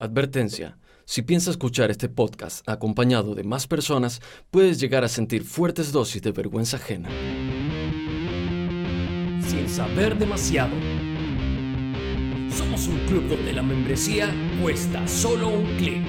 [0.00, 0.78] Advertencia.
[1.04, 6.22] Si piensas escuchar este podcast acompañado de más personas, puedes llegar a sentir fuertes dosis
[6.22, 7.10] de vergüenza ajena.
[9.42, 10.72] Sin saber demasiado.
[12.48, 14.32] Somos un club donde la membresía
[14.62, 16.02] cuesta solo un clic.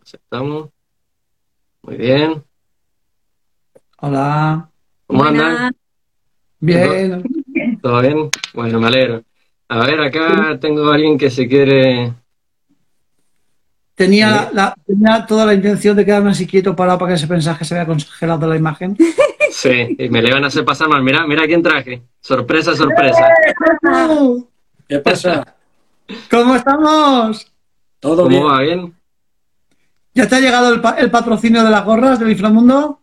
[0.00, 0.68] Aceptamos.
[1.82, 2.44] Muy bien.
[3.98, 4.70] Hola.
[5.08, 5.74] ¿Cómo andan?
[6.60, 7.24] Bien.
[7.82, 8.30] ¿Todo bien?
[8.54, 9.24] Bueno, me alegro.
[9.68, 12.14] A ver, acá tengo a alguien que se quiere.
[13.94, 17.58] Tenía, la, tenía toda la intención de quedarme así quieto parado para que se pensase
[17.58, 18.96] que se había congelado la imagen.
[19.50, 21.02] Sí, y me le van a hacer pasar mal.
[21.02, 22.02] Mira, mira quién traje.
[22.20, 23.26] Sorpresa, sorpresa.
[24.88, 25.56] ¿Qué pasa?
[26.30, 27.50] ¿Cómo estamos?
[27.98, 28.46] ¿Todo ¿Cómo bien?
[28.46, 28.60] va?
[28.60, 28.94] ¿Bien?
[30.14, 33.00] ¿Ya te ha llegado el, pa- el patrocinio de las gorras del inframundo?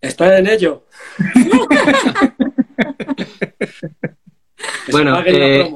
[0.00, 0.86] Estoy en ello.
[4.90, 5.72] Bueno, eh.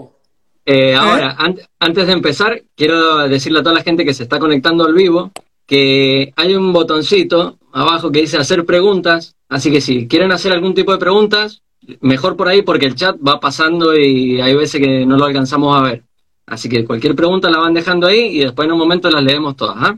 [0.72, 4.38] Eh, ahora, an- antes de empezar, quiero decirle a toda la gente que se está
[4.38, 5.32] conectando al vivo
[5.66, 9.34] que hay un botoncito abajo que dice hacer preguntas.
[9.48, 11.62] Así que si quieren hacer algún tipo de preguntas,
[12.00, 15.76] mejor por ahí porque el chat va pasando y hay veces que no lo alcanzamos
[15.76, 16.02] a ver.
[16.46, 19.56] Así que cualquier pregunta la van dejando ahí y después en un momento las leemos
[19.56, 19.76] todas.
[19.78, 19.96] ¿ah?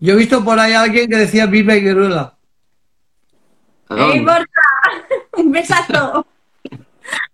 [0.00, 2.34] Yo he visto por ahí a alguien que decía viva y Guerrilla.
[3.88, 4.20] ¿A ¡Ey?
[4.20, 4.44] Borja!
[5.36, 6.26] ¡Un besazo!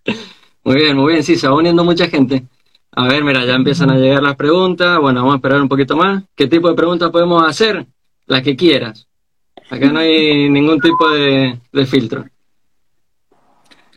[0.67, 2.43] Muy bien, muy bien, sí, se va uniendo mucha gente.
[2.91, 4.99] A ver, mira, ya empiezan a llegar las preguntas.
[4.99, 6.25] Bueno, vamos a esperar un poquito más.
[6.35, 7.87] ¿Qué tipo de preguntas podemos hacer?
[8.27, 9.07] Las que quieras.
[9.71, 12.25] Acá no hay ningún tipo de, de filtro.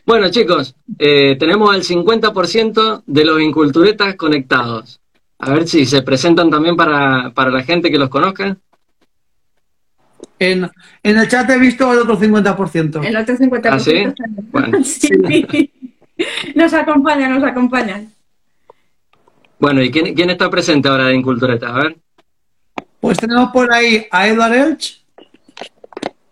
[0.06, 5.00] Bueno, chicos, eh, tenemos al 50% de los inculturetas conectados.
[5.40, 8.56] A ver si se presentan también para, para la gente que los conozca.
[10.38, 10.70] En,
[11.02, 13.04] en el chat he visto el otro 50%.
[13.04, 13.68] El otro 50%.
[13.72, 14.04] ¿Ah, sí?
[14.52, 14.78] Bueno.
[14.84, 15.72] Sí.
[16.54, 18.12] Nos acompañan, nos acompañan.
[19.58, 21.70] Bueno, ¿y quién, quién está presente ahora de inculturetas?
[21.70, 21.98] A ver.
[23.00, 25.00] Pues tenemos por ahí a Edward Elch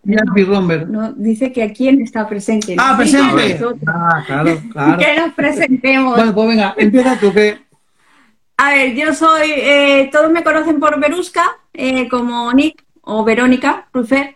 [0.03, 0.87] y a Romber.
[0.87, 2.75] No, dice que aquí está presente.
[2.77, 3.59] Ah, presente.
[3.87, 4.97] Ah, claro, claro.
[4.99, 6.15] Que nos presentemos.
[6.15, 7.59] Bueno, pues venga, empieza tú que
[8.57, 13.87] A ver, yo soy, eh, todos me conocen por Verusca, eh, como Nick o Verónica
[13.93, 14.35] Rufer,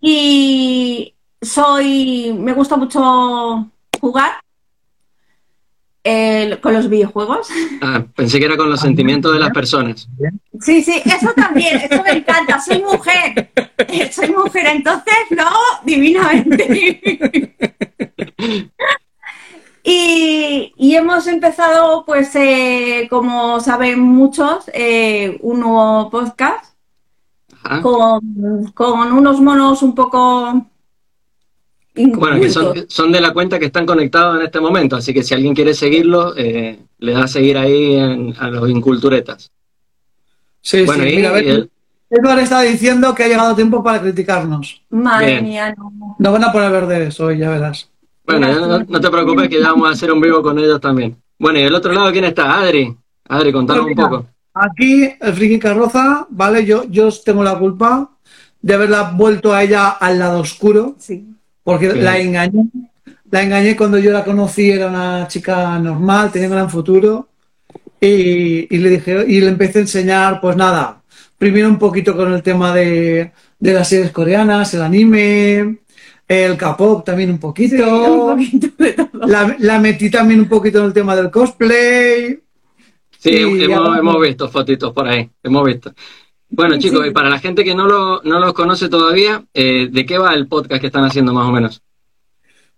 [0.00, 4.41] y soy, me gusta mucho jugar
[6.04, 7.48] eh, con los videojuegos.
[7.80, 10.08] Ah, pensé que era con los sentimientos de las personas.
[10.60, 13.50] Sí, sí, eso también, eso me encanta, soy mujer,
[14.10, 17.54] soy mujer, entonces lo hago divinamente.
[19.84, 26.72] Y, y hemos empezado, pues, eh, como saben muchos, eh, un nuevo podcast
[27.84, 30.66] con unos monos un poco...
[31.94, 35.22] Bueno, que son, son de la cuenta que están conectados en este momento, así que
[35.22, 39.50] si alguien quiere seguirlo, eh, le da a seguir ahí en- a los inculturetas.
[40.60, 41.70] Sí, Bueno, sí, y- mira, a ver, y el-
[42.10, 44.82] Edward está diciendo que ha llegado tiempo para criticarnos.
[44.90, 45.44] Madre Bien.
[45.44, 46.16] mía, no.
[46.18, 47.88] Nos van a poner verdes hoy, ya verás.
[48.24, 50.80] bueno, ya no, no te preocupes que ya vamos a hacer un vivo con ellos
[50.80, 51.16] también.
[51.38, 52.58] Bueno, y del otro lado, ¿quién está?
[52.60, 52.94] Adri.
[53.28, 54.26] Adri, contanos un Pues mira, poco.
[54.54, 56.64] Aquí, el friki carroza, ¿vale?
[56.64, 58.10] Yo, yo tengo la culpa
[58.60, 61.26] de haberla vuelto a ella al lado oscuro, Sí.
[61.64, 61.98] Porque Sí.
[62.00, 62.64] la engañé.
[63.30, 67.28] La engañé cuando yo la conocí, era una chica normal, tenía un gran futuro.
[68.00, 71.02] Y, y le dije, y le empecé a enseñar, pues nada,
[71.38, 75.78] primero un poquito con el tema de, de las series coreanas, el anime,
[76.26, 78.32] el K-pop también un poquito.
[78.34, 79.26] Un poquito de todo.
[79.26, 82.40] La, la metí también un poquito en el tema del cosplay.
[83.18, 85.94] Sí, hemos visto fotitos por ahí, hemos visto.
[86.54, 87.08] Bueno, Sí, chicos, sí.
[87.08, 90.34] y para la gente que no, lo, no los conoce todavía, eh, ¿de qué va
[90.34, 91.82] el podcast que están haciendo más o menos?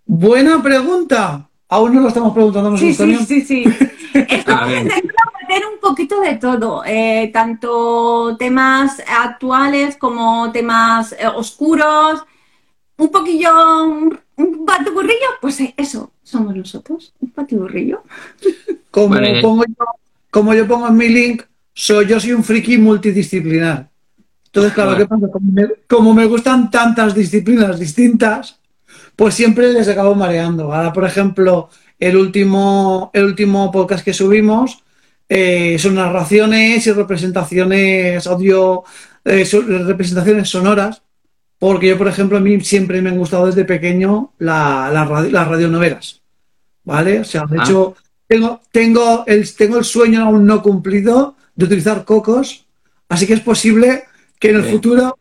[0.07, 1.49] Buena pregunta.
[1.69, 3.27] Aún no lo estamos preguntando Sí, nosotros sí, también.
[3.27, 3.65] sí, sí.
[4.29, 11.27] Estamos Ah, intentando meter un poquito de todo, eh, tanto temas actuales como temas eh,
[11.27, 12.23] oscuros,
[12.97, 13.51] un poquillo,
[13.87, 18.03] un, un batiburrillo, pues eh, eso, somos nosotros, un batiburrillo.
[18.93, 19.84] Como, Bueno, pongo yo,
[20.31, 21.43] como yo pongo en mi link,
[21.74, 23.91] soy, yo soy un friki multidisciplinar.
[24.47, 25.04] Entonces, claro, Bueno.
[25.04, 25.28] ¿qué pasa?
[25.32, 28.60] Como me, como me gustan tantas disciplinas distintas,
[29.16, 30.72] pues siempre les acabo mareando.
[30.72, 31.68] Ahora, por ejemplo,
[31.98, 34.82] el último, el último podcast que subimos
[35.28, 38.84] eh, son narraciones y representaciones audio,
[39.24, 39.44] eh,
[39.86, 41.03] representaciones sonoras,
[41.59, 45.30] porque yo, por ejemplo, a mí siempre me han gustado desde pequeño la- la radio-
[45.30, 46.21] las radionovelas.
[46.84, 47.21] ¿Vale?
[47.21, 47.65] O sea, de Ah.
[47.65, 47.97] hecho,
[48.28, 52.66] tengo, tengo, el, tengo el sueño aún no cumplido de utilizar cocos,
[53.09, 54.04] así que es posible
[54.39, 54.71] que en el Sí.
[54.72, 55.18] futuro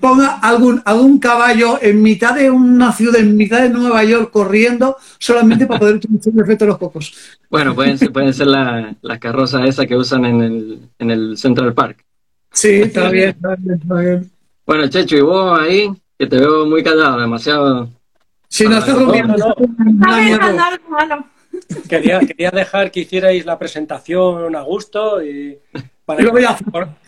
[0.00, 4.96] ponga algún, algún caballo en mitad de una ciudad, en mitad de Nueva York, corriendo,
[5.18, 7.12] solamente para poder utilizar el efecto de los cocos.
[7.50, 11.36] Bueno, pueden ser, pueden ser la- las carrozas esas que usan en el, en el
[11.36, 12.02] Central Park.
[12.52, 14.30] Sí, está bien, está bien, está bien.
[14.66, 17.90] Bueno, Checho, y vos ahí, que te veo muy callado, demasiado.
[18.48, 19.54] Si no estás no, durmiendo, no,
[21.88, 25.58] Quería, quería dejar que hicierais la presentación a gusto y
[26.04, 26.56] para Y luego ya.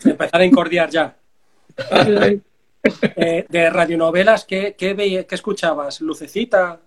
[0.05, 1.15] empezar a incordiar ya.
[3.17, 5.99] Eh, de radionovelas, ¿qué, qué, veía- qué escuchabas?
[5.99, 6.79] ¿Lucecita?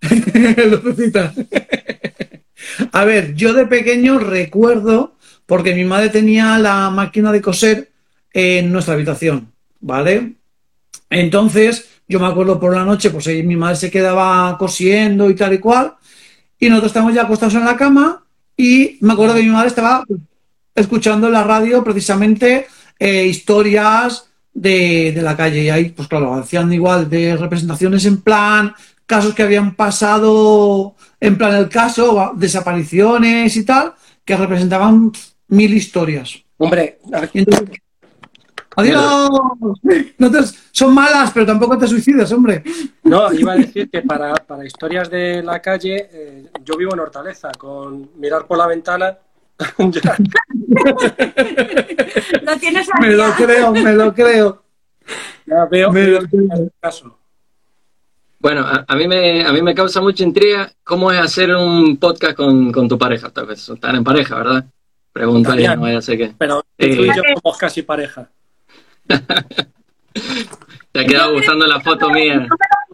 [0.70, 1.32] Lucecita.
[2.92, 5.14] A ver, yo de pequeño recuerdo,
[5.46, 7.92] porque mi madre tenía la máquina de coser
[8.32, 10.32] en nuestra habitación, ¿vale?
[11.08, 15.36] Entonces, yo me acuerdo por la noche, pues ahí mi madre se quedaba cosiendo y
[15.36, 15.94] tal y cual,
[16.58, 18.24] y nosotros estábamos ya acostados en la cama,
[18.56, 20.04] y me acuerdo que mi madre estaba
[20.74, 22.66] escuchando en la radio precisamente
[22.98, 28.20] eh, historias de, de la calle, y ahí, pues claro, hacían igual de representaciones en
[28.22, 28.74] plan
[29.06, 35.12] casos que habían pasado en plan el caso, desapariciones y tal, que representaban
[35.48, 36.42] mil historias.
[36.56, 36.98] Hombre,
[37.34, 37.78] entonces,
[38.76, 39.30] ¡Adiós!
[40.18, 42.62] Entonces, son malas, pero tampoco te suicidas, hombre.
[43.04, 47.00] no, iba a decir que para, para historias de la calle, eh, yo vivo en
[47.00, 49.16] Hortaleza, con mirar por la ventana.
[52.42, 53.34] Lo tienes Me lo día.
[53.36, 54.62] creo, me lo creo.
[55.46, 56.70] Ya veo Me lo el creo.
[56.80, 57.18] caso.
[58.40, 61.96] Bueno, a, a mí me, a mí me causa mucha intriga cómo es hacer un
[61.98, 63.30] podcast con, con tu pareja.
[63.30, 64.64] Tal vez están en pareja, ¿verdad?
[65.12, 65.74] Pregunta y También.
[65.76, 68.28] no vaya a ser que Pero Eh, tú y yo somos casi pareja.
[70.92, 72.46] Te ha quedado gustando la foto mía.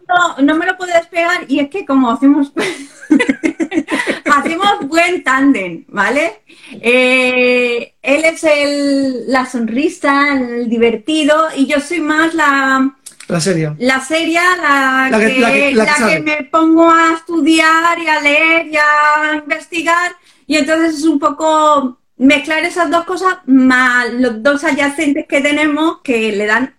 [0.07, 2.51] No, no me lo puedo despegar y es que como hacemos
[4.25, 6.41] hacemos buen tándem, ¿vale?
[6.81, 12.91] Eh, él es el, la sonrisa, el divertido y yo soy más la,
[13.27, 13.71] La serie.
[13.79, 16.13] la seria, la, La que- que, la que- la que la sabe.
[16.15, 20.11] que me pongo a estudiar y a leer y a investigar
[20.47, 26.01] y entonces es un poco mezclar esas dos cosas más los dos adyacentes que tenemos
[26.03, 26.75] que le dan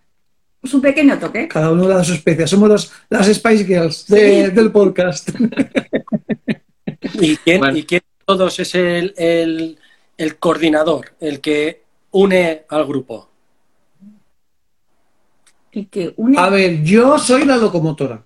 [0.62, 1.48] su pequeño toque.
[1.48, 2.46] Cada uno da su especie.
[2.46, 5.30] Somos los, las Spice Girls de- del podcast.
[7.14, 7.76] ¿Y quién, Bueno.
[7.76, 9.78] y quién de todos es el, el,
[10.16, 13.28] el coordinador, el que une al grupo?
[15.72, 18.22] Y que une A ver, yo soy la locomotora.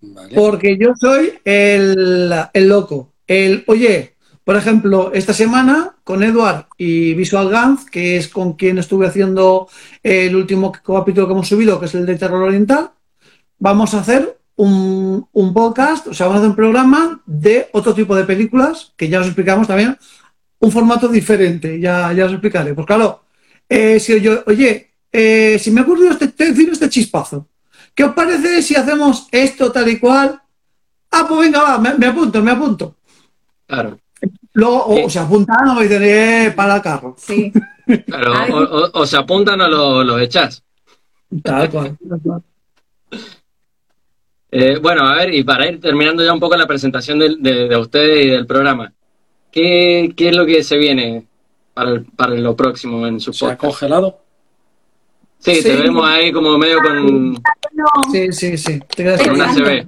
[0.00, 0.34] Vale.
[0.34, 3.12] Porque yo soy el, el loco.
[3.26, 8.78] El, oye, por ejemplo, esta semana con Edward y Visual Gantz, que es con quien
[8.78, 9.68] estuve haciendo
[10.02, 12.90] el último capítulo que hemos subido, que es el de Terror Oriental,
[13.58, 17.94] vamos a hacer un, un podcast, o sea, vamos a hacer un programa de otro
[17.94, 19.96] tipo de películas, que ya os explicamos también,
[20.60, 22.74] un formato diferente, ya, ya os explicaré.
[22.74, 23.24] Pues claro,
[23.68, 27.48] eh, si yo, oye, eh, si me ha ocurrido este, este chispazo,
[27.94, 30.40] ¿qué os parece si hacemos esto tal y cual?
[31.10, 32.96] Ah, pues venga, va, me, me apunto, me apunto.
[33.66, 33.98] Claro,
[34.54, 35.02] Luego, o, Sí.
[35.04, 37.14] o se apuntan o dicen, eh, para el carro.
[37.18, 37.52] Sí.
[38.06, 38.32] claro.
[38.52, 40.62] O, o- o se apuntan o lo, lo echas.
[41.42, 42.42] Tal cual, tal cual.
[44.50, 47.76] Eh, bueno, a ver, y para ir terminando ya un poco la presentación de, de
[47.76, 48.92] ustedes y del programa,
[49.50, 51.26] ¿qué, qué es lo que se viene
[51.74, 53.60] para, el- para lo próximo en su ¿Se ha podcast?
[53.62, 54.20] congelado?
[55.40, 58.78] Sí, te vemos ahí como medio con, No, Sí, sí, sí.
[58.96, 59.52] Te quedas con una.
[59.52, 59.84] CB.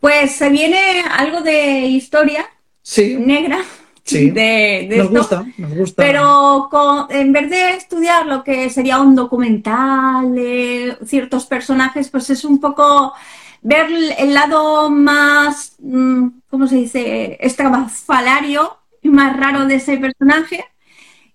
[0.00, 2.46] Pues se viene algo de historia
[2.82, 3.58] Sí, negra
[4.04, 4.30] Sí.
[4.30, 6.02] de, de nos esto, gusta, nos gusta.
[6.02, 12.30] pero con- en vez de estudiar lo que sería un documental de ciertos personajes, pues
[12.30, 13.12] es un poco
[13.60, 13.88] ver
[14.18, 20.64] el lado más, mm, ¿cómo se dice?, extravasfalario y más raro de ese personaje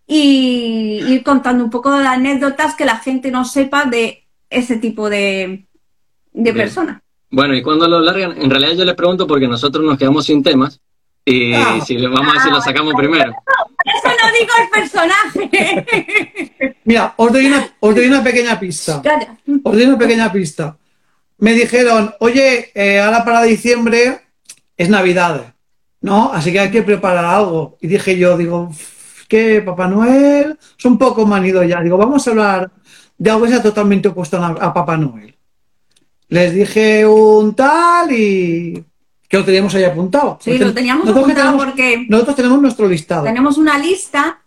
[0.08, 5.10] y ir contando un poco de anécdotas que la gente no sepa de ese tipo
[5.10, 5.66] de,
[6.32, 7.02] de persona.
[7.36, 8.40] Bueno, ¿y cuándo lo largan?
[8.40, 10.80] En realidad yo les pregunto porque nosotros nos quedamos sin temas
[11.26, 11.80] y Ah.
[11.84, 13.32] si le vamos a ver si lo sacamos primero.
[13.86, 14.70] Eso no digo el
[15.50, 16.76] personaje.
[16.86, 19.02] Mira, os doy, una, os doy una pequeña pista.
[19.64, 20.78] Os doy una pequeña pista.
[21.40, 24.22] Me dijeron, oye, eh, ahora para diciembre
[24.78, 25.56] es Navidad,
[26.02, 26.32] ¿no?
[26.32, 27.78] Así que hay que preparar algo.
[27.82, 28.70] Y dije yo, digo,
[29.28, 31.82] que Papá Noel es un poco manido ya.
[31.82, 32.72] Digo, vamos a hablar
[33.18, 35.33] de algo que sea totalmente opuesto a, a Papá Noel.
[36.30, 38.84] Les dije un tal y
[39.30, 40.38] que lo teníamos ahí apuntado.
[40.42, 43.24] Sí, lo teníamos Nosotros apuntado tenemos- porque Nosotros tenemos nuestro listado.
[43.24, 44.40] tenemos una lista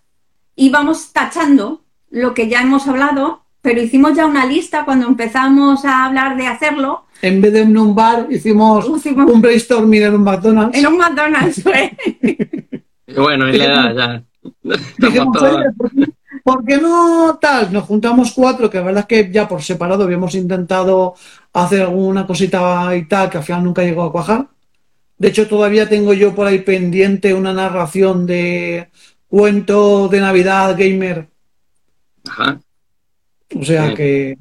[0.55, 5.85] y vamos tachando lo que ya hemos hablado, pero hicimos ya una lista cuando empezamos
[5.85, 10.15] a hablar de hacerlo En vez de en un bar, hicimos Hicimos- un brainstorming en
[10.15, 10.79] un McDonald's.
[10.79, 11.63] en un McDonald's.
[11.63, 11.97] fue.
[13.07, 13.95] Y bueno, y la edad
[14.63, 14.77] ya.
[14.99, 15.65] Dijimos, todos-
[16.47, 17.73] "Oye, ¿por qué- ¿por qué no tal?
[17.73, 21.15] Nos juntamos cuatro, que la verdad es que ya por separado habíamos intentado
[21.53, 24.49] hacer alguna cosita y tal, que al final nunca llegó a cuajar.
[25.19, 28.89] De hecho, todavía tengo yo por ahí pendiente una narración de
[29.29, 31.29] cuento de Navidad gamer.
[32.29, 32.61] Ajá.
[33.55, 33.95] O sea Bien.
[33.97, 34.39] que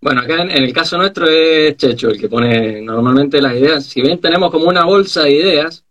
[0.00, 3.86] Bueno, acá en, en el caso nuestro es Checho el que pone normalmente las ideas.
[3.86, 5.84] Si bien tenemos como una bolsa de ideas,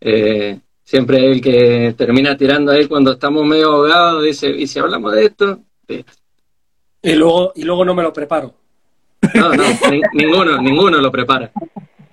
[0.00, 0.58] eh,
[0.90, 5.12] siempre es el que termina tirando ahí cuando estamos medio ahogados, dice, ¿y si hablamos
[5.12, 5.60] de esto?
[5.88, 6.04] Sí.
[7.02, 8.52] Y luego, y luego no me lo preparo.
[9.34, 11.52] No, no, ni- ninguno, ninguno lo prepara.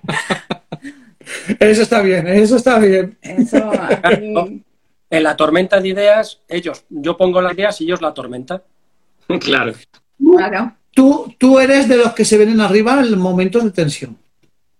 [1.58, 3.18] eso está bien, eso está bien.
[3.20, 3.70] Eso,
[5.10, 8.62] En la tormenta de ideas, ellos, yo pongo las ideas y ellos la tormenta.
[9.40, 9.72] Claro.
[10.36, 10.72] claro.
[10.94, 14.16] Tú, tú eres de los que se vienen arriba en momentos de tensión.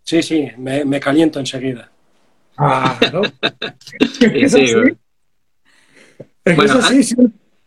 [0.04, 1.90] Sí, sí, me, me caliento enseguida.
[2.58, 3.22] Claro.
[4.00, 4.96] Sí, Es sí, así.
[6.44, 7.16] Es que Bueno, es así, sí.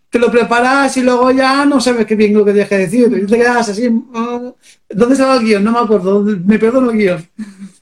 [0.09, 3.21] te lo preparas y luego ya no sabes qué bien lo que tienes que decir.
[3.23, 3.89] Y te quedas así.
[4.13, 4.51] ah,
[4.89, 5.63] ¿Dónde estaba el guion?
[5.63, 6.21] No me acuerdo.
[6.23, 7.29] Me perdono el guion.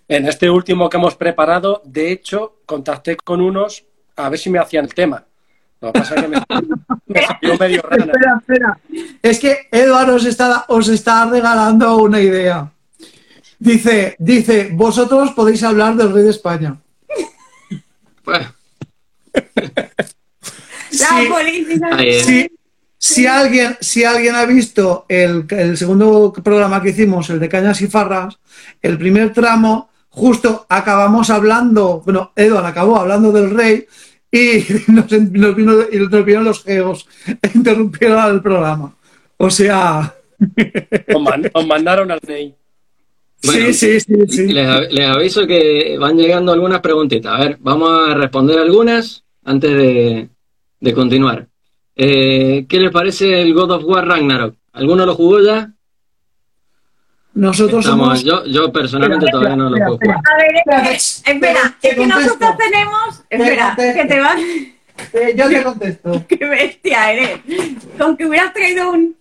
[0.07, 3.85] En este último que hemos preparado, de hecho, contacté con unos
[4.15, 5.25] a ver si me hacían el tema.
[5.81, 6.37] Lo que pasa es que me,
[7.07, 8.05] me salió medio rana.
[8.05, 8.79] Espera, espera.
[9.21, 12.71] Es que Eduardo os está, os está regalando una idea.
[13.57, 16.75] Dice, dice, vosotros podéis hablar del rey de España.
[18.29, 18.53] Bueno,
[20.91, 21.27] La Sí.
[21.29, 21.87] política.
[21.97, 22.25] ahí es.
[22.25, 22.51] Si,
[22.97, 27.81] si alguien, si alguien ha visto el, el segundo programa que hicimos, el de Cañas
[27.81, 28.39] y Farras,
[28.81, 33.85] el primer tramo, justo acabamos hablando, bueno, Eduard acabó hablando del rey
[34.31, 38.95] y nos, nos vino, y nos vieron los geos e interrumpieron el programa.
[39.37, 40.13] O sea,
[41.13, 42.55] Os, man- os mandaron al NEI.
[43.45, 44.47] Bueno, sí, sí, sí, sí.
[44.53, 47.33] Les, av- les aviso que van llegando algunas preguntitas.
[47.33, 50.29] A ver, vamos a responder algunas antes de,
[50.79, 51.47] de continuar.
[51.95, 54.55] Eh, ¿Qué les parece el God of War Ragnarok?
[54.73, 55.71] ¿Alguno lo jugó ya?
[57.33, 58.23] Nosotros Estamos- somos...
[58.23, 60.17] yo, yo personalmente Espera, todavía no lo espera, puedo jugar.
[60.17, 60.37] A
[60.81, 63.23] ver, eh, espera, te es que nosotros tenemos.
[63.29, 64.01] Espera, contesto.
[64.01, 64.41] que te vas.
[65.13, 66.25] Eh, yo te contesto.
[66.27, 67.39] Qué bestia eres.
[67.97, 69.15] Con que hubieras traído un.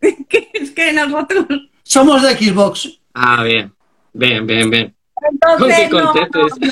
[0.28, 1.46] que es que nosotros.
[1.92, 2.88] Somos de Xbox.
[3.12, 3.70] Ah, bien.
[4.14, 4.94] Bien, bien, bien.
[5.14, 6.12] Con Entonces, no,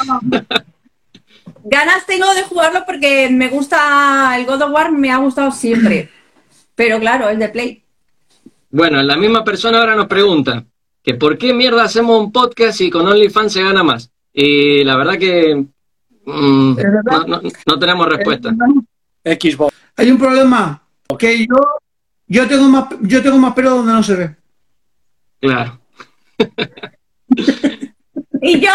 [0.09, 0.47] no, no.
[1.65, 4.35] Ganas tengo de jugarlo porque me gusta.
[4.39, 6.09] El God of War me ha gustado siempre.
[6.75, 7.83] Pero claro, el de Play.
[8.71, 10.65] Bueno, la misma persona ahora nos pregunta
[11.03, 14.11] que por qué mierda hacemos un podcast si con OnlyFans se gana más.
[14.33, 15.55] Y la verdad que
[16.25, 16.77] mm,
[17.11, 18.55] no, no- no tenemos respuesta.
[19.23, 19.75] Xbox.
[19.97, 20.83] Hay un problema.
[21.19, 21.57] Que yo,
[22.27, 24.40] yo tengo más, yo tengo más pelo donde no se ve.
[25.41, 25.81] Claro.
[28.43, 28.71] Y yo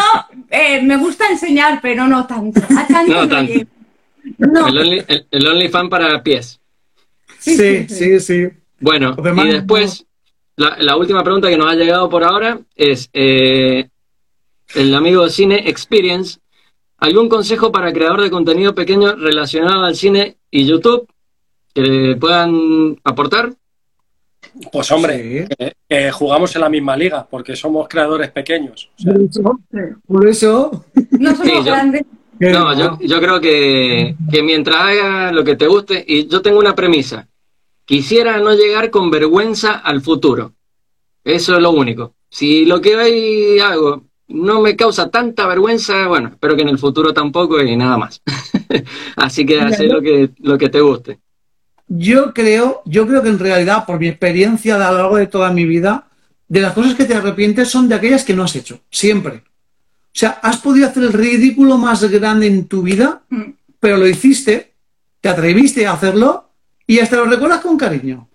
[0.52, 2.62] eh, me gusta enseñar, pero no tanto.
[2.78, 3.54] A tanto No tanto.
[4.38, 4.68] No.
[4.68, 6.60] El, only, el, el OnlyFans para pies.
[7.40, 8.48] Sí, sí, sí.
[8.80, 10.06] Bueno, demás y después,
[10.56, 13.90] la, la última pregunta que nos ha llegado por ahora es, eh,
[14.74, 16.40] el amigo de Cine Experience,
[16.98, 21.08] ¿algún consejo para creador de contenido pequeño relacionado al cine y YouTube
[21.74, 23.54] que le puedan aportar?
[24.72, 25.56] Pues hombre, Sí.
[25.58, 28.90] que- que jugamos en la misma liga porque somos creadores pequeños.
[28.98, 29.60] O sea, Por eso,
[30.08, 32.04] por eso No somos Sí, yo- grandes.
[32.40, 36.42] que No, yo, yo creo que, que mientras haga lo que te guste, y yo
[36.42, 37.28] tengo una premisa,
[37.86, 40.54] quisiera no llegar con vergüenza al futuro.
[41.24, 42.14] Eso es lo único.
[42.30, 46.78] Si lo que hoy hago no me causa tanta vergüenza, bueno, espero que en el
[46.80, 48.22] futuro tampoco y nada más.
[49.16, 51.20] Así que haz lo que, lo que te guste.
[51.88, 55.52] Yo creo, yo creo que en realidad, por mi experiencia a lo largo de toda
[55.52, 56.08] mi vida,
[56.48, 59.36] de las cosas que te arrepientes son de aquellas que no has hecho, siempre.
[59.38, 63.52] O sea, has podido hacer el ridículo más grande en tu vida, Mm.
[63.80, 64.74] pero lo hiciste,
[65.22, 66.50] te atreviste a hacerlo
[66.88, 68.28] y hasta lo recuerdas con cariño.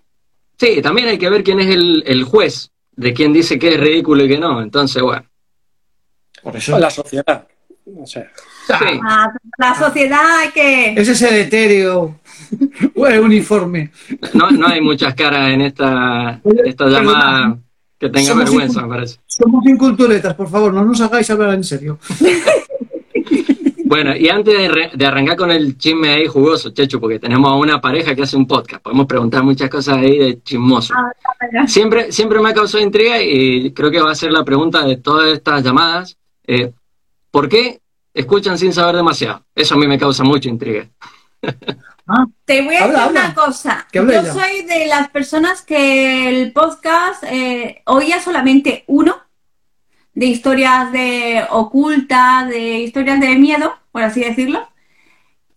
[0.57, 3.79] Sí, también hay que ver quién es el, el juez de quién dice que es
[3.79, 4.61] ridículo y que no.
[4.61, 5.25] Entonces, bueno.
[6.43, 6.77] Por eso.
[6.77, 7.47] la sociedad.
[7.97, 8.31] O sea,
[8.79, 8.99] Sí.
[9.03, 10.93] Ah, La sociedad hay que.
[10.93, 12.19] Ese es el etéreo
[13.07, 13.91] el uniforme.
[14.33, 17.57] No, no hay muchas caras en esta, esta llamada
[17.99, 19.19] que tenga Somos vergüenza, me parece.
[19.27, 21.99] Somos inculturetas, por favor, no nos hagáis hablar en serio.
[23.83, 27.51] Bueno, y antes de, re- de arrancar con el chisme ahí jugoso, Chechu, porque tenemos
[27.51, 30.93] a una pareja que hace un podcast, podemos preguntar muchas cosas ahí de chismoso.
[31.67, 34.95] Siempre, siempre me ha causado intriga y creo que va a ser la pregunta de
[34.95, 36.17] todas estas llamadas.
[36.47, 36.71] eh,
[37.31, 37.80] ¿Por qué
[38.13, 39.45] escuchan sin saber demasiado?
[39.55, 40.87] Eso a mí me causa mucha intriga.
[42.45, 43.21] Te voy a Habla, decir habla.
[43.25, 43.87] una cosa.
[43.91, 44.33] Yo ella.
[44.33, 49.15] soy de las personas que el podcast eh, oía solamente uno
[50.13, 54.67] de historias de ocultas, de historias de miedo, por así decirlo.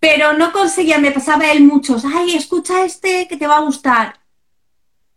[0.00, 4.14] pero no conseguía, me pasaba él muchos, ay, escucha este que te va a gustar.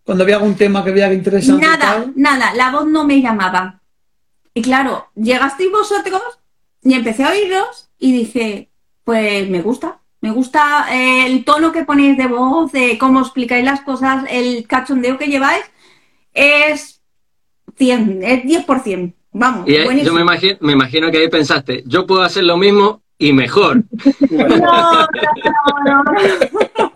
[0.03, 1.62] Cuando había algún tema que veía que interesante.
[1.65, 2.13] Nada, tal.
[2.15, 3.82] nada, la voz no me llamaba.
[4.53, 6.22] Y claro, llegasteis vosotros
[6.84, 8.69] y empecé a oírlos y dije,
[9.03, 13.63] pues me gusta, me gusta eh, el tono que ponéis de voz, de cómo explicáis
[13.65, 15.63] las cosas, el cachondeo que lleváis,
[16.34, 17.01] es
[17.77, 19.13] 100, es 10%.
[19.34, 20.15] Vamos, Y ahí- yo buenísimo.
[20.15, 23.84] me imagino, me imagino que ahí pensaste, yo puedo hacer lo mismo y mejor.
[24.31, 25.03] No, no,
[25.86, 26.12] no, no.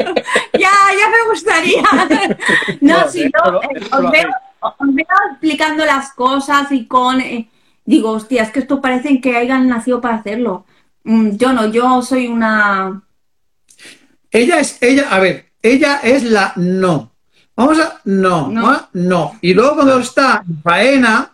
[0.59, 0.69] ya,
[0.99, 1.83] ya me gustaría.
[2.81, 4.29] No, No, si yo eh, hecho os veo,
[4.61, 7.21] os veo explicando las cosas y con...
[7.21, 7.47] eh,
[7.85, 10.65] digo, hostia, es que esto parecen que hayan nacido para hacerlo.
[11.03, 13.01] Mm, yo no, yo soy una...
[14.29, 17.11] Ella es, ella, a ver, ella es la no.
[17.55, 18.87] Vamos a, no, No.
[18.93, 19.37] no.
[19.41, 21.33] Y luego cuando está en faena,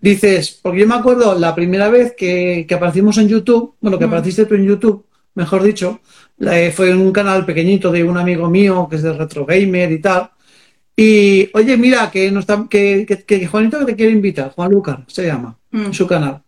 [0.00, 4.06] dices, porque yo me acuerdo la primera vez que, que aparecimos en YouTube, bueno, que
[4.06, 4.08] Mm.
[4.08, 5.04] apareciste tú en YouTube,
[5.34, 6.00] mejor dicho,
[6.38, 9.44] la- eh, fue en un canal pequeñito de un amigo mío que es de Retro
[9.44, 10.30] Gamer y tal.
[11.02, 14.98] Y, oye, mira, que, no está, que, que, que Juanito te quiere invitar, Juan Lucas
[15.06, 15.92] se llama, Mm.
[15.92, 16.42] su canal.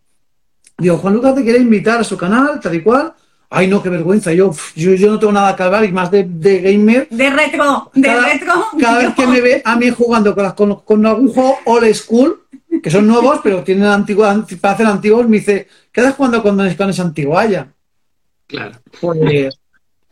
[0.77, 3.13] Digo, Juan Lucas te quiere invitar a su canal, tal y cual.
[3.49, 4.33] Ay, no, qué vergüenza.
[4.33, 7.07] Yo, yo, yo no tengo nada que hablar y más de, de gamer.
[7.09, 8.53] De retro, de Cada, retro.
[8.79, 11.93] cada vez que me ve a mí jugando con, las- con, con algún juego old
[11.93, 12.41] school,
[12.81, 14.27] que son nuevos, pero tienen antiguos,
[14.59, 17.67] parecen antiguos, me dice, ¿qué haces jugando con, con esa antiguaya?
[18.47, 18.73] Claro.
[18.99, 19.55] Pues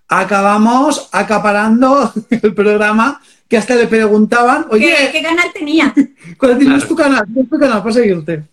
[0.07, 5.93] acabamos acaparando el programa que hasta le preguntaban, ¿Qué, oye, qué canal tenía?
[6.37, 6.87] ¿cuál es Claro.
[6.87, 7.25] tu canal?
[7.33, 8.43] ¿Cuál es tu canal para seguirte?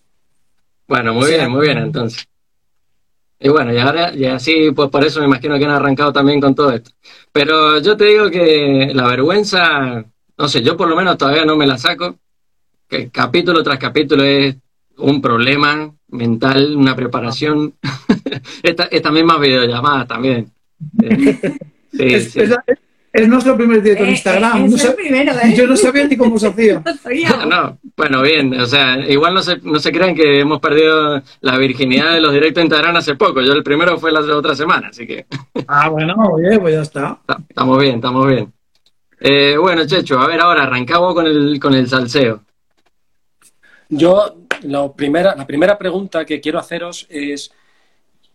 [0.89, 2.27] Bueno, muy bien, muy bien entonces.
[3.39, 6.41] Y bueno, y ahora, y así, pues por eso me imagino que han arrancado también
[6.41, 6.91] con todo esto.
[7.31, 10.03] Pero yo te digo que la vergüenza,
[10.37, 12.17] no sé, yo por lo menos todavía no me la saco,
[12.89, 14.57] que capítulo tras capítulo es
[14.97, 17.73] un problema mental, una preparación.
[18.63, 20.51] Esta, esta misma videollamada también.
[21.01, 22.39] Eh, sí, es, sí.
[22.41, 22.78] es la- es
[23.27, 24.57] nuestro primer directo en Eh, Instagram.
[24.57, 25.53] eh, No es el sé- primero, ¿eh?
[25.57, 26.83] yo no sabía ni cómo se hacía.
[27.47, 31.57] No bueno, bien, o sea, igual no se, no se crean que hemos perdido la
[31.57, 33.41] virginidad de los directos en Instagram hace poco.
[33.41, 35.25] Yo el primero fue la otra semana, así que
[35.67, 37.19] Ah, bueno, oye, pues ya está.
[37.25, 38.53] ta- estamos bien, estamos bien.
[39.19, 42.41] Eh, bueno, Checho, a ver, ahora arrancamos con el, con el salseo.
[43.89, 47.51] Yo, lo primera, la primera pregunta que quiero haceros es,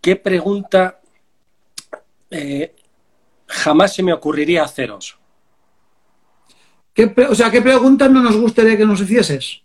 [0.00, 0.98] ¿qué pregunta
[2.30, 2.74] eh,
[3.54, 5.18] jamás se me ocurriría haceros?
[6.92, 9.62] ¿Qué o sea, ¿qué preguntas no nos gustaría que nos hicieses?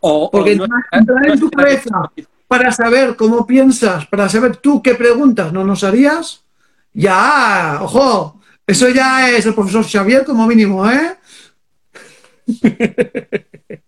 [0.00, 2.10] O, Porque o no- entrar- en tu cabeza
[2.48, 6.44] para saber cómo piensas, para saber tú qué preguntas no nos harías,
[6.92, 11.16] ya, ojo, eso ya es el profesor Xavier como mínimo, ¿eh?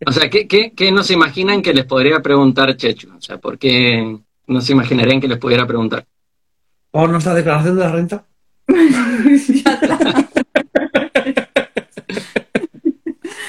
[0.07, 3.09] O sea, ¿qué, qué, qué no se imaginan que les podría preguntar Checho?
[3.17, 6.07] O sea, ¿por qué no se imaginarían que les pudiera preguntar?
[6.91, 8.25] Por nuestra declaración de la renta.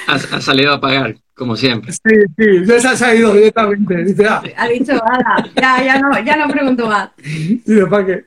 [0.06, 1.92] Ha, ha salido a pagar, como siempre.
[1.92, 2.00] Sí,
[2.36, 4.04] sí, ya se ha salido directamente.
[4.04, 7.10] Dice, ah, Ha dicho, "Ala, ya, ya, no, ya no pregunto más.
[7.16, 8.24] dice, ¿para qué?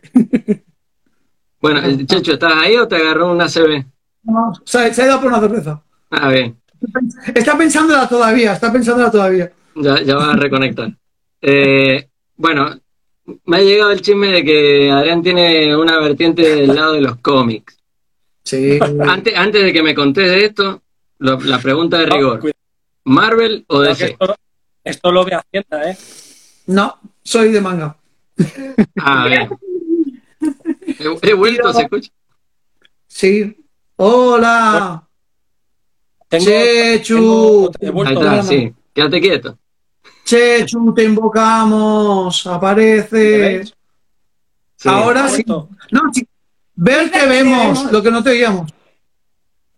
[1.62, 3.86] Bueno, eh, Checho, ¿estás ahí o te agarró una CB?
[4.24, 5.82] No, se, ha, se ha ido por una cerveza.
[6.10, 6.58] Ah, bien.
[7.34, 9.52] Está pensándola todavía, está pensándola todavía.
[9.76, 10.94] Ya, ya vas a reconectar.
[11.42, 12.70] Eh, bueno,
[13.46, 17.18] me ha llegado el chisme de que Adrián tiene una vertiente del lado de los
[17.18, 17.78] cómics.
[18.44, 18.80] Sí.
[19.08, 20.82] Antes, antes de que me contés de esto,
[21.20, 22.42] lo- la pregunta de rigor.
[23.06, 24.06] ¿Marvel o DC?
[24.12, 24.36] esto,
[24.84, 25.98] esto lo ve Hacienda, ¿eh?
[26.68, 27.98] No, soy de manga.
[28.98, 29.50] Ah, bien.
[31.00, 32.10] He, he vuelto, ¿se escucha?
[33.08, 33.58] Sí.
[33.98, 35.08] Hola.
[36.28, 37.72] Tengo, Chechu.
[37.72, 38.44] tengo- he Ahí vuelto está, Perdona.
[38.44, 38.74] sí.
[38.94, 39.58] Quédate quieto.
[40.34, 42.46] Chechu, te invocamos.
[42.46, 43.64] ¿me Aparece.
[43.64, 44.90] Sí.
[44.90, 45.44] Ahora sí.
[45.48, 45.70] No,
[46.12, 46.28] sí.
[46.76, 48.74] Ver que vemos, lo que no te oíamos.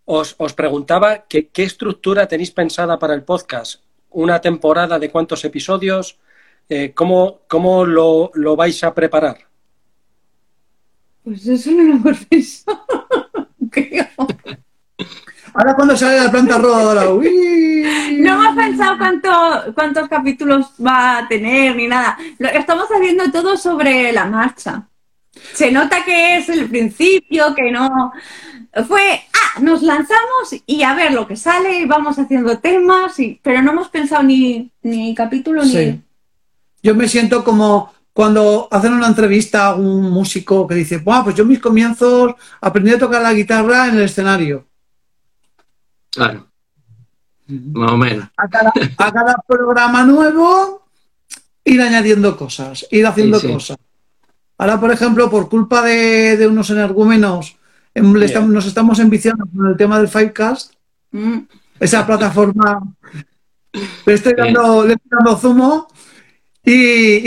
[0.05, 3.81] Os, os preguntaba que, qué estructura tenéis pensada para el podcast.
[4.11, 6.17] ¿Una temporada de cuántos episodios?
[6.69, 9.37] Eh, ¿Cómo cómo lo, lo vais a preparar?
[11.23, 12.85] Pues eso no lo hemos pensado.
[15.55, 17.09] Ahora cuando sale la planta rodadora.
[17.09, 17.85] uy.
[18.19, 22.17] No hemos pensado cuánto- cuántos capítulos va a tener ni nada.
[22.39, 24.83] Lo estamos haciendo todo sobre la marcha.
[25.53, 28.11] Se nota que es el principio, que no.
[28.87, 33.39] Fue, ah, nos lanzamos y a ver lo que sale, y vamos haciendo temas, y,
[33.41, 35.69] pero no hemos pensado ni, ni capítulo ni.
[35.71, 36.01] Sí.
[36.83, 41.35] Yo me siento como cuando hacen una entrevista a un músico que dice, Buah, pues
[41.35, 44.65] yo mis comienzos aprendí a tocar la guitarra en el escenario.
[46.15, 46.47] Claro.
[47.47, 48.27] Más o menos.
[48.37, 50.83] A cada, a cada programa nuevo
[51.63, 53.53] ir añadiendo cosas, ir haciendo Sí, sí.
[53.53, 53.77] cosas.
[54.57, 57.57] Ahora, por ejemplo, por culpa de, de unos energúmenos,
[57.93, 58.41] em, Yeah.
[58.41, 60.73] nos estamos enviciando con el tema del Fivecast,
[61.11, 61.39] Mm.
[61.79, 62.81] esa plataforma.
[64.05, 65.87] Le estoy dando, le estoy dando zumo
[66.63, 66.73] y,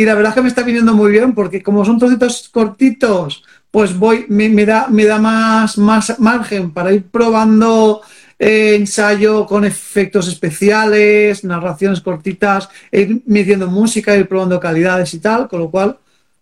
[0.00, 3.44] y la verdad es que me está viniendo muy bien porque como son trocitos cortitos,
[3.70, 8.00] pues voy, me, me da, me da más, más margen para ir probando
[8.38, 15.18] eh, ensayo con efectos especiales, narraciones cortitas, e ir metiendo música, ir probando calidades y
[15.20, 15.98] tal, con lo cual,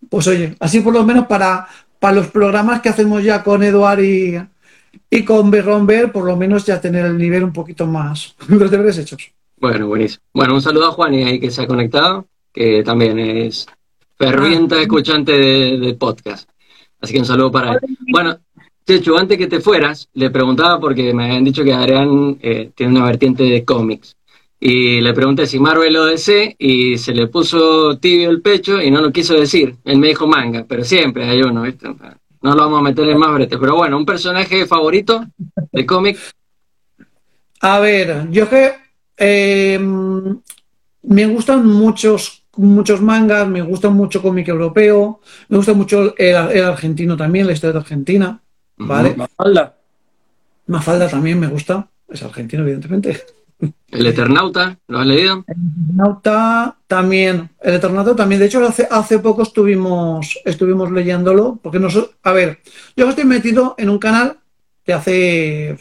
[0.09, 1.67] pues oye, así por lo menos para,
[1.99, 4.37] para los programas que hacemos ya con Eduard y,
[5.09, 8.97] y con Berromber, por lo menos ya tener el nivel un poquito más, los deberes
[8.97, 9.31] hechos.
[9.59, 10.21] Bueno, buenísimo.
[10.33, 13.65] Bueno, un saludo a Juan y ahí que se ha conectado, que también es
[14.17, 14.81] ferviente Ah.
[14.81, 16.47] escuchante de, de podcast.
[17.01, 17.79] Así que un saludo para él.
[18.11, 18.37] Bueno,
[18.87, 22.93] Chechu, antes que te fueras, le preguntaba porque me habían dicho que Adrián eh, tiene
[22.95, 24.15] una vertiente de cómics.
[24.61, 28.89] Y le pregunté si Marvel o DC y se le puso tibio el pecho y
[28.89, 29.75] no lo quiso decir.
[29.83, 31.85] Él me dijo manga, pero siempre hay uno, ¿viste?
[32.41, 33.57] No lo vamos a meter en más brete.
[33.57, 35.25] Pero bueno, un personaje favorito
[35.69, 36.17] de cómic.
[37.59, 38.71] A ver, yo que
[39.17, 39.79] eh,
[41.01, 45.19] me gustan muchos, muchos mangas, me gusta mucho cómic europeo,
[45.49, 48.41] me gusta mucho el, el argentino también, la historia de Argentina,
[48.77, 49.15] ¿vale?
[49.15, 49.75] Mafalda.
[50.67, 53.23] Mafalda también me gusta, es argentino, evidentemente.
[53.89, 55.43] El Eternauta, ¿lo has leído?
[55.47, 62.15] Eternauta también, el Eternauta también, de hecho hace, hace poco estuvimos, estuvimos leyéndolo, porque nosotros,
[62.23, 62.59] a ver,
[62.95, 64.37] yo estoy metido en un canal
[64.85, 65.77] que hace,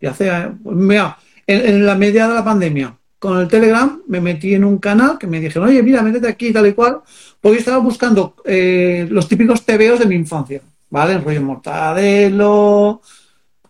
[0.00, 0.30] que hace,
[0.64, 4.78] mira, en, en la media de la pandemia, con el Telegram me metí en un
[4.78, 7.00] canal que me dijeron, oye, mira, métete aquí tal y cual,
[7.40, 11.14] porque yo estaba buscando eh, los típicos TVOs de mi infancia, ¿vale?
[11.14, 13.00] El rollo Mortadelo,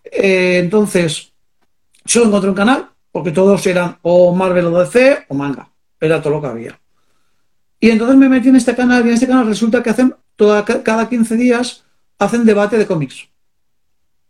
[0.05, 1.33] eh, entonces,
[2.05, 6.35] solo encontré un canal, porque todos eran o Marvel o DC o manga, era todo
[6.35, 6.81] lo que había.
[7.79, 10.15] Y entonces me metí en este canal y en este canal resulta que hacen
[10.85, 11.85] cada 15 días
[12.19, 13.29] hacen debate de cómics.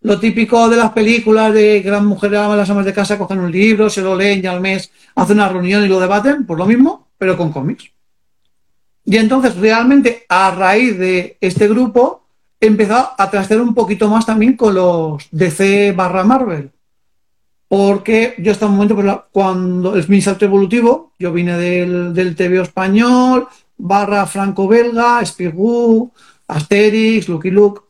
[0.03, 3.41] Lo típico de las películas de que las mujeres a las amas de casa cogen
[3.41, 6.59] un libro, se lo leen y al mes hacen una reunión y lo debaten, pues
[6.59, 7.91] lo mismo, pero con cómics.
[9.05, 12.20] Y entonces realmente a raíz de este grupo
[12.61, 16.71] empezó a trastear un poquito más también con los DC barra Marvel.
[17.69, 22.63] Porque yo hasta un momento, cuando es mi salto evolutivo, yo vine del, del TVO
[22.63, 23.47] español,
[23.77, 26.13] barra franco-belga, Spirou,
[26.49, 27.83] Asterix, Lucky Luke.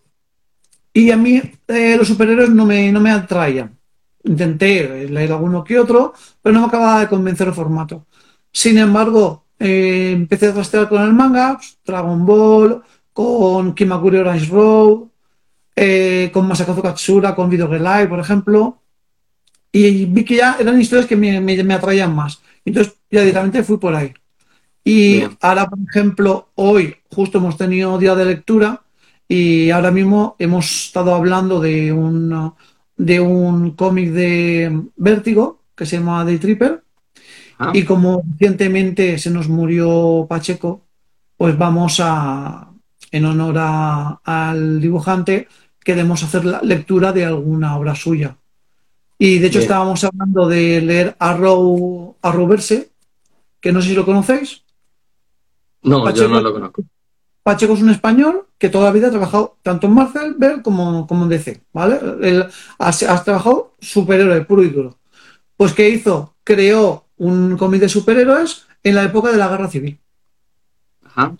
[0.92, 3.78] Y a mí eh, los superhéroes no me, no me atraían.
[4.24, 8.06] Intenté leer alguno que otro, pero no me acababa de convencer el formato.
[8.52, 12.82] Sin embargo, eh, empecé a trastear con el manga, Dragon Ball,
[13.24, 15.08] con Kimakuri Orange Road,
[15.76, 18.78] eh, con Masakazu Katsura, con Video Live, por ejemplo.
[19.72, 22.40] Y vi que ya eran historias que me, me- me atraían más.
[22.64, 24.12] Entonces ya directamente fui por ahí.
[24.84, 25.36] Y Bien.
[25.42, 28.82] ahora, por ejemplo, hoy justo hemos tenido día de lectura
[29.28, 32.52] y ahora mismo hemos estado hablando de un,
[32.96, 36.82] de un cómic de Vértigo que se llama Day Tripper.
[37.58, 40.82] Ah, Y como recientemente se nos murió Pacheco,
[41.36, 42.69] pues vamos a,
[43.10, 45.48] en honor a- al dibujante,
[45.82, 48.36] queremos hacer la lectura de alguna obra suya.
[49.18, 49.68] Y de hecho Bien.
[49.70, 52.90] estábamos hablando de leer Arrow, Arrowverse,
[53.60, 54.62] que no sé si lo conocéis.
[55.82, 56.84] no, yo Pacheco- no lo conozco.
[57.42, 61.06] Pacheco es un español que toda la vida ha trabajado tanto en Marvel Ver como,
[61.06, 61.98] como en DC, ¿vale?
[62.22, 62.44] Él
[62.78, 64.98] has, has trabajado superhéroe puro y duro.
[65.56, 66.34] Pues ¿qué hizo?
[66.44, 69.98] Creó un cómic de superhéroes en la época de la Guerra Civil.
[71.04, 71.34] Ajá.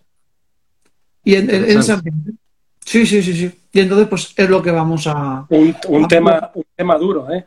[1.24, 2.08] Y en, en- en ese Interesante.
[2.10, 2.32] ambiente.
[2.84, 3.52] Sí, sí, sí, sí.
[3.72, 5.46] Y entonces, pues es lo que vamos a.
[5.48, 7.44] Un, un Ah, tema, un tema duro, ¿eh?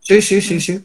[0.00, 0.80] Sí, sí, sí, sí.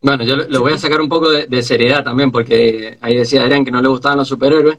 [0.00, 3.42] Bueno, yo le voy a sacar un poco de, de seriedad también, porque ahí decía
[3.42, 4.78] Adrián que no le gustaban los superhéroes,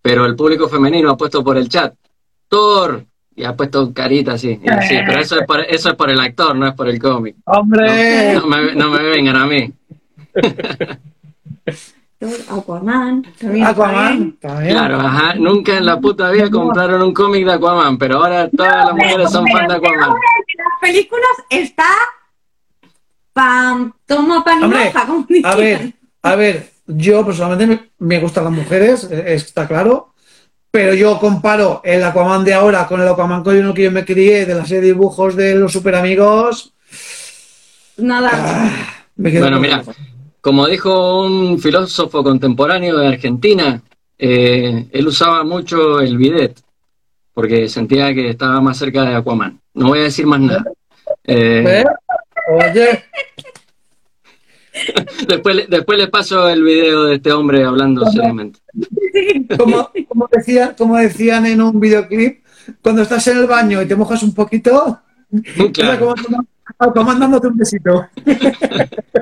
[0.00, 1.94] pero el público femenino ha puesto por el chat
[2.48, 3.04] Thor
[3.34, 4.60] y ha puesto carita así.
[4.62, 7.00] Y así, pero eso es, por, eso es por el actor, no es por el
[7.00, 7.34] cómic.
[7.44, 8.34] ¡Hombre!
[8.34, 9.72] No me, no me vengan a mí.
[12.50, 13.22] Aquaman.
[13.38, 14.36] también Aquaman.
[14.40, 14.72] También.
[14.72, 15.34] Claro, ajá.
[15.34, 19.30] Nunca en la puta vida compraron un cómic de Aquaman, pero ahora todas las mujeres
[19.30, 20.10] son fan de Aquaman.
[20.10, 21.86] Las películas está
[23.32, 28.44] pam, toma pan y Hombre, hoja, como A ver, a ver, yo personalmente me, gustan
[28.44, 30.12] las mujeres, eh, está claro,
[30.70, 34.04] pero yo comparo el Aquaman de ahora con el Aquaman con el que yo me
[34.04, 36.72] crié de la serie de dibujos de los super amigos.
[37.96, 38.30] Nada.
[39.16, 39.82] Me quedo Bueno, mira,
[40.42, 43.80] como dijo un filósofo contemporáneo de Argentina,
[44.18, 46.60] eh, él usaba mucho el bidet,
[47.32, 49.60] porque sentía que estaba más cerca de Aquaman.
[49.72, 50.64] No voy a decir más nada.
[51.24, 51.84] Eh, ¿Eh?
[52.50, 53.04] Oye,
[55.28, 58.58] después, después les paso el video de este hombre hablando seriamente.
[59.56, 62.42] Como, como, decía, como decían en un videoclip,
[62.82, 64.98] cuando estás en el baño y te mojas un poquito,
[65.72, 66.14] Claro.
[66.78, 68.08] como, como mandándote un besito.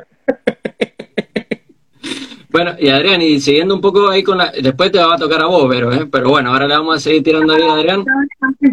[2.50, 4.50] Bueno, y Adrián, y siguiendo un poco ahí con la...
[4.50, 6.06] Después te va a tocar a vos, Vero, ¿eh?
[6.10, 8.04] Pero bueno, ahora le vamos a seguir tirando ahí a Adrián.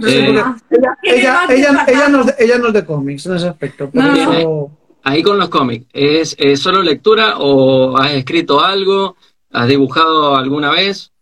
[0.08, 0.56] Eh, Ella,
[1.04, 3.90] ella, ella, ella, no, es de- ella cómics en ese aspecto.
[3.90, 4.72] por No, no, eso-
[5.04, 9.16] Ahí con los cómics, ¿es, es solo lectura o has escrito algo?
[9.52, 11.14] ¿Has dibujado alguna vez?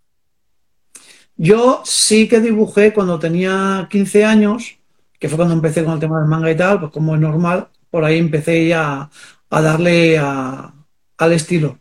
[1.37, 4.77] Yo sí que dibujé cuando tenía 15 años,
[5.19, 7.67] que fue cuando empecé con el tema del manga y tal, pues como es normal,
[7.91, 9.09] por ahí empecé ya
[9.49, 10.73] a darle a-
[11.17, 11.77] al estilo,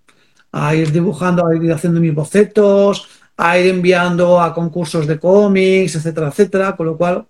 [0.57, 5.97] a ir dibujando, a ir haciendo mis bocetos, a ir enviando a concursos de cómics,
[5.97, 7.27] etcétera, etcétera, con lo cual,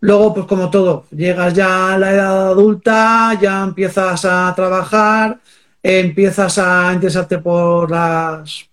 [0.00, 5.38] luego, pues como todo, llegas ya a la edad adulta, ya empiezas a trabajar,
[5.82, 8.68] empiezas a interesarte por las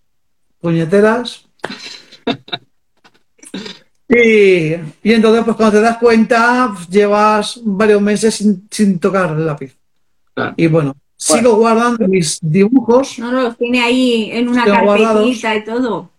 [0.60, 1.46] puñeteras.
[4.14, 9.32] Y, y entonces, pues cuando te das cuenta, pues, llevas varios meses sin, sin tocar
[9.32, 9.74] el lápiz.
[10.34, 10.54] Claro.
[10.58, 15.64] Y bueno, sigo guardando mis dibujos No, no, los tiene ahí en una carpetita y
[15.64, 16.10] todo.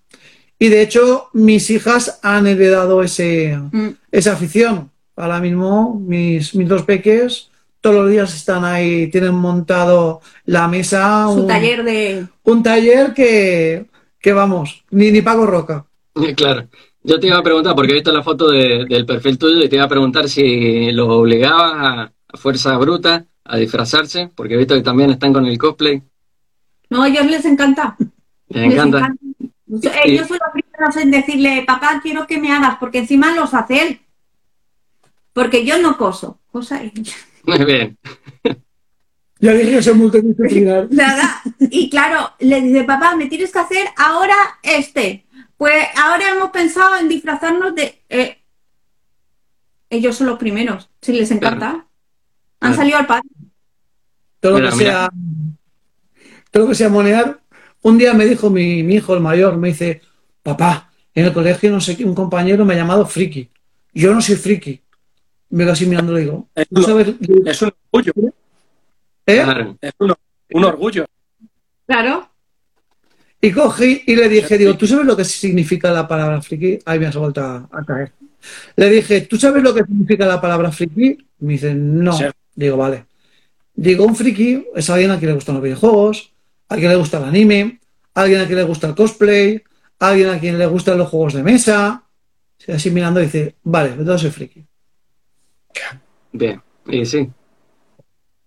[0.58, 3.88] y de hecho mis hijas han heredado ese, Mm.
[4.12, 4.90] esa afición.
[5.16, 7.48] Ahora mismo mis, mis dos peques
[7.80, 12.26] todos los días están ahí, tienen montado la mesa, Su un, taller de...
[12.44, 13.86] un taller que,
[14.20, 15.84] que vamos, ni, ni pago roca.
[16.36, 16.68] Claro.
[17.04, 19.68] Yo te iba a preguntar, porque he visto la foto de- del perfil tuyo y
[19.68, 24.59] te iba a preguntar si los obligabas a, a fuerza bruta a disfrazarse, porque he
[24.59, 26.02] visto que también están con el cosplay.
[26.90, 27.96] No, a ellos les encanta.
[28.48, 28.98] Les Les encanta.
[28.98, 29.24] encanta.
[30.05, 33.55] Eh, Yo soy los primeros en decirle, papá, quiero que me hagas, porque encima los
[33.55, 34.00] hace él.
[35.33, 36.38] Porque yo no coso.
[36.50, 36.83] Cosa.
[37.44, 37.96] Muy bien.
[39.40, 40.88] Ya dije que soy multidisciplinar.
[40.90, 41.40] Nada.
[41.59, 45.24] Y claro, le dice, papá, me tienes que hacer ahora este.
[45.57, 48.02] Pues ahora hemos pensado en disfrazarnos de.
[48.11, 48.38] eh,
[49.88, 50.90] ellos son los primeros.
[51.00, 51.87] Si les encanta.
[52.62, 53.31] Han salido al patio.
[54.40, 55.11] todo lo que sea
[56.51, 57.40] todo lo que sea monear
[57.83, 60.01] un día me dijo mi, mi hijo el mayor me dice
[60.42, 63.48] papá en el colegio no sé qué un compañero me ha llamado friki
[63.94, 64.81] yo no soy friki
[65.51, 67.14] me quedo así mirando y digo Es ¿tú un, sabes
[67.46, 68.12] es un orgullo,
[69.27, 69.42] ¿Eh?
[69.44, 69.77] Claro.
[69.81, 70.14] es un,
[70.55, 71.07] un orgullo.
[71.87, 72.29] Claro.
[73.40, 76.79] y cogí y le dije digo ¿tú sabes lo que significa la palabra friki?
[76.85, 78.12] ahí me has vuelto a, a caer
[78.77, 81.16] le dije ¿tú sabes lo que significa la palabra friki?
[81.40, 82.16] me dice no.
[82.54, 83.06] Digo vale
[83.74, 86.32] digo un friki es alguien a quien le gustan los videojuegos
[86.68, 87.80] a quien le gusta el anime,
[88.14, 89.62] a alguien a quien le gusta el cosplay,
[89.98, 92.02] a alguien a quien le gustan los juegos de mesa.
[92.66, 94.64] Y así mirando dice, vale, entonces soy friki.
[96.32, 96.62] Bien.
[96.86, 97.28] Y sí.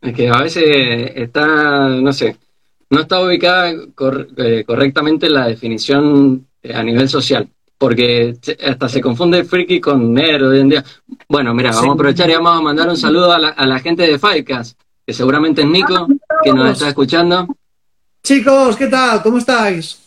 [0.01, 2.35] Es que a veces está, no sé,
[2.89, 7.47] no está ubicada cor- eh, correctamente la definición eh, a nivel social.
[7.77, 8.35] Porque
[8.65, 10.83] hasta se confunde friki con nerd hoy en día.
[11.27, 13.79] Bueno, mira, vamos a aprovechar y vamos a mandar un saludo a la, a la
[13.79, 16.07] gente de Firecast, que seguramente es Nico,
[16.43, 17.47] que nos está escuchando.
[18.23, 19.21] Chicos, ¿qué tal?
[19.21, 19.99] ¿Cómo estáis?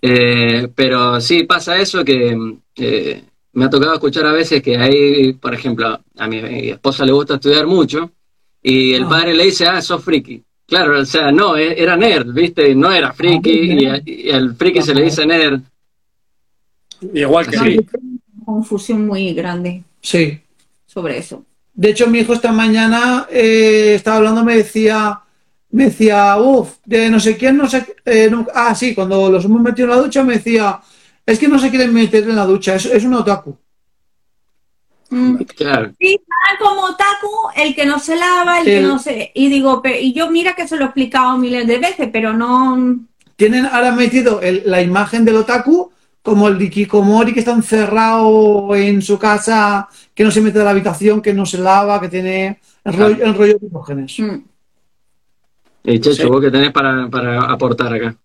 [0.00, 2.36] Eh, pero sí pasa eso que
[2.76, 7.04] eh, me ha tocado escuchar a veces que hay, por ejemplo, a mi, mi esposa
[7.04, 8.12] le gusta estudiar mucho
[8.62, 9.08] y el Ah.
[9.08, 10.40] padre le dice, ah, sos friki.
[10.66, 12.74] Claro, o sea, no, e- era nerd, ¿viste?
[12.74, 15.60] No era friki y, y al friki se le dice nerd.
[17.14, 17.64] Igual que Sí.
[17.64, 17.78] sí.
[17.78, 20.40] Una confusión muy grande Sí.
[20.86, 21.44] sobre eso.
[21.74, 25.20] De hecho, mi hijo esta mañana eh, estaba hablando, me decía,
[25.70, 29.44] me decía, uff, de no sé quién, no sé, eh, no- ah, sí, cuando los
[29.44, 30.80] hemos metido en la ducha me decía,
[31.24, 33.56] es que no se quieren meter en la ducha, es, es un otaku.
[35.10, 35.36] Mm.
[35.56, 36.20] Claro, Sí,
[36.58, 39.30] como otaku, el que no se lava, el que no se...
[39.34, 42.98] Y digo, y yo mira que se lo he explicado miles de veces, pero no...
[43.36, 45.92] Tienen ahora metido el- la imagen del otaku
[46.28, 50.64] como el de Kikomori que está encerrado en su casa, que no se mete a
[50.64, 54.18] la habitación, que no se lava, que tiene el rollo, el rollo de Diógenes.
[54.20, 54.36] Mm.
[55.84, 56.28] y Checho, Sí.
[56.28, 58.16] vos que tenés para, para aportar acá.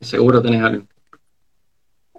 [0.00, 0.84] Seguro tenés algo.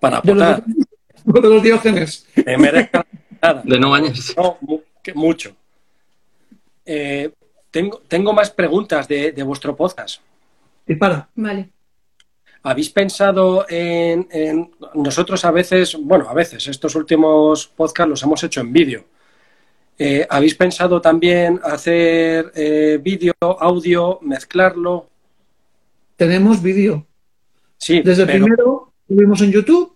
[0.02, 0.64] Para De aportar.
[0.66, 2.26] de los Diógenes.
[2.34, 3.06] Que merezca
[3.42, 3.62] nada.
[3.64, 4.34] De no bañarse.
[4.38, 4.58] No,
[5.04, 5.56] que mucho.
[6.86, 7.32] Eh,
[7.70, 10.22] tengo, tengo más preguntas de, de vuestro podcast.
[10.86, 11.28] Dispara.
[11.36, 11.70] Vale.
[12.64, 18.44] ¿Habéis pensado en, en- Nosotros a veces, bueno, a veces, estos últimos podcasts los hemos
[18.44, 19.06] hecho en vídeo.
[20.00, 25.08] Eh, ¿Habéis pensado también hacer eh, vídeo, audio, mezclarlo?
[26.16, 27.06] Tenemos vídeo.
[27.78, 29.96] Sí, Desde el primero subimos en YouTube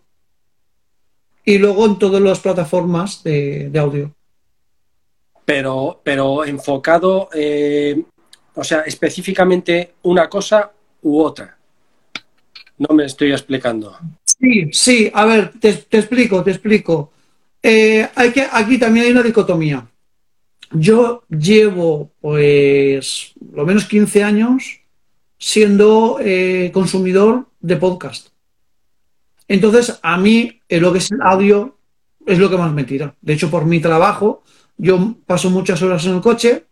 [1.43, 4.13] y luego en todas las plataformas de, de audio.
[5.45, 8.01] pero, pero enfocado, eh,
[8.55, 10.71] o sea, específicamente una cosa
[11.01, 11.57] u otra.
[12.87, 13.95] No me estoy explicando.
[14.25, 17.11] Sí, sí, a ver, te, te explico, te explico.
[17.61, 19.87] Eh, hay que, aquí también hay una dicotomía.
[20.71, 24.79] Yo llevo, pues, lo menos 15 años
[25.37, 28.29] siendo eh, consumidor de podcast.
[29.47, 31.77] Entonces, a mí eh, lo que es el audio
[32.25, 33.15] es lo que más me tira.
[33.21, 34.43] De hecho, por mi trabajo,
[34.77, 36.65] yo paso muchas horas en el coche,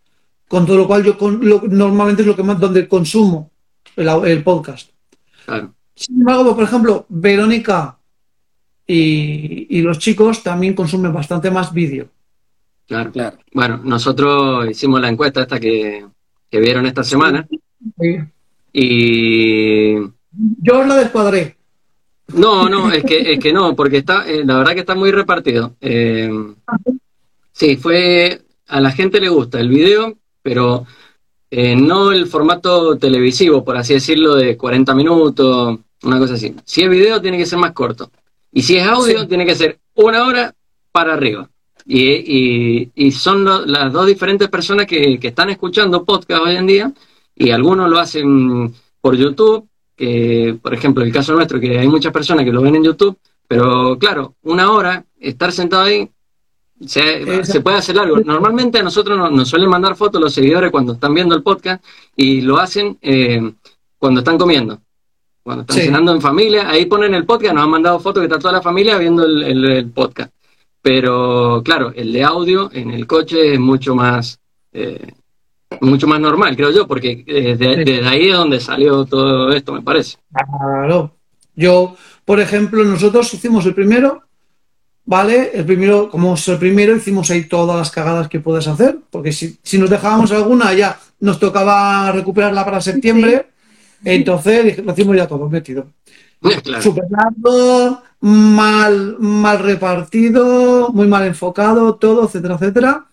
[0.48, 3.50] con todo lo cual yo con- lo- normalmente es lo que más donde consumo
[3.94, 4.90] el, el podcast.
[5.44, 5.74] Claro.
[5.94, 7.98] Sin embargo, por ejemplo, Verónica
[8.86, 12.08] y, y los chicos también consumen bastante más vídeo.
[12.86, 13.12] Claro.
[13.12, 13.38] Claro.
[13.52, 16.04] Bueno, nosotros hicimos la encuesta esta que,
[16.50, 17.46] que vieron esta semana
[18.72, 21.56] y Yo os la descuadré.
[22.34, 25.10] no, no, es que, es que no, porque está, eh, la verdad que está muy
[25.12, 25.76] repartido.
[25.80, 26.30] Eh,
[27.52, 30.86] sí, fue, a la gente le gusta el video, pero
[31.50, 36.54] eh, no el formato televisivo, por así decirlo, de 40 minutos, una cosa así.
[36.64, 38.10] Si es video, tiene que ser más corto.
[38.52, 39.26] Y si es audio, Sí.
[39.26, 40.54] tiene que ser una hora
[40.92, 41.48] para arriba.
[41.86, 46.56] Y, y- y son lo- las dos diferentes personas que, que están escuchando podcast hoy
[46.56, 46.92] en día,
[47.34, 52.12] y algunos lo hacen por YouTube, que por ejemplo el caso nuestro, que hay muchas
[52.12, 53.16] personas que lo ven en YouTube,
[53.48, 56.08] pero claro, una hora, estar sentado ahí,
[56.86, 58.18] se, puede hacer largo.
[58.20, 61.84] Normalmente a nosotros nos, nos suelen mandar fotos los seguidores cuando están viendo el podcast
[62.16, 63.52] y lo hacen eh,
[63.98, 64.78] cuando están comiendo.
[65.42, 65.82] Cuando están Sí.
[65.84, 68.62] cenando en familia, ahí ponen el podcast, nos han mandado fotos que está toda la
[68.62, 70.32] familia viendo el, el- el podcast.
[70.82, 74.38] Pero claro, el de audio en el coche es mucho más,
[74.72, 75.12] eh,
[75.82, 77.84] mucho más normal, creo yo, porque eh, de- Sí.
[77.84, 80.16] desde ahí es donde salió todo esto, me parece.
[80.32, 81.12] Claro.
[81.54, 84.22] Yo, por ejemplo, nosotros hicimos el primero,
[85.10, 85.50] ¿vale?
[85.54, 89.32] El primero, como es el primero, hicimos ahí todas las cagadas que puedes hacer, porque
[89.32, 93.46] si, si nos dejábamos alguna ya nos tocaba recuperarla para septiembre,
[94.04, 95.88] entonces lo hicimos ya todo metido.
[96.62, 96.80] Claro.
[96.80, 103.06] Súper largo, mal, mal repartido, muy mal enfocado, todo, etcétera, etcétera.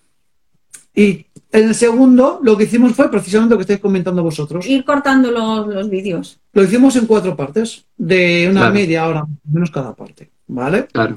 [0.93, 4.67] Y en el segundo, lo que hicimos fue precisamente lo que estáis comentando vosotros.
[4.67, 6.39] Ir cortando los, los vídeos.
[6.53, 8.73] Lo hicimos en cuatro partes, de una Claro.
[8.75, 10.85] media hora, más o menos cada parte, ¿vale?
[10.93, 11.15] Claro.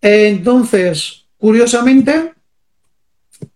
[0.00, 2.32] Entonces, curiosamente,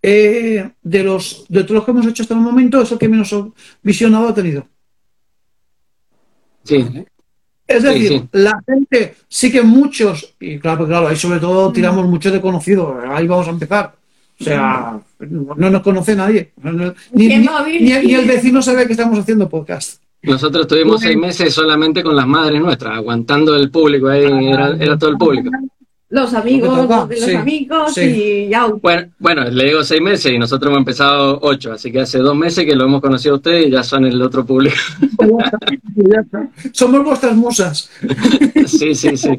[0.02, 3.08] eh, de los de todos los que hemos hecho hasta el momento, es el que
[3.08, 3.34] menos
[3.82, 4.66] visionado ha tenido.
[6.64, 6.84] Sí,
[7.66, 8.28] Es decir, sí.
[8.32, 12.98] la gente, sí que muchos, y claro, claro, ahí sobre todo tiramos mucho de conocido,
[13.08, 13.94] ahí vamos a empezar.
[14.40, 16.52] O sea, no nos conoce nadie.
[17.12, 17.84] Ni, ¿Qué ni- móvil?
[17.84, 20.02] ni- ni el vecino sabe que estamos haciendo podcast.
[20.22, 24.96] nosotros tuvimos seis meses solamente con las madres nuestras, aguantando el público, ahí era, era
[24.98, 25.50] todo el público.
[26.12, 28.00] Los amigos, los de los sí, amigos sí.
[28.02, 28.66] y ya.
[28.66, 32.36] Bueno, bueno, le digo seis meses y nosotros hemos empezado ocho, así que hace dos
[32.36, 34.76] meses que lo hemos conocido a ustedes y ya son el otro público.
[36.72, 37.90] Somos vuestras musas.
[38.66, 39.30] Sí, sí, sí.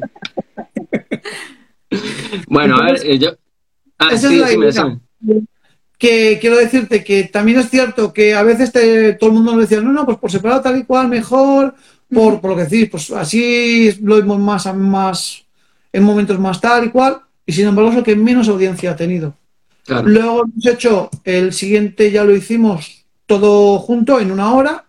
[2.48, 3.30] Bueno, a ver, eh, yo...
[3.98, 4.98] Ah, Esa sí, es la sí, idea.
[5.96, 9.60] que quiero decirte que también es cierto que a veces te- todo el mundo nos
[9.62, 11.74] decía, no, no, pues por separado tal y cual, mejor,
[12.12, 15.43] por, por lo que decís, pues así lo vemos más, más
[15.94, 18.96] en momentos más tal y cual, y sin embargo es lo que menos audiencia ha
[18.96, 19.34] tenido.
[19.84, 24.86] Claro, Luego hemos hecho el siguiente, ya lo hicimos todo junto en una hora,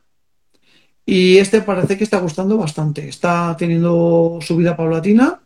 [1.06, 5.40] y este parece que está gustando bastante, está teniendo su vida paulatina.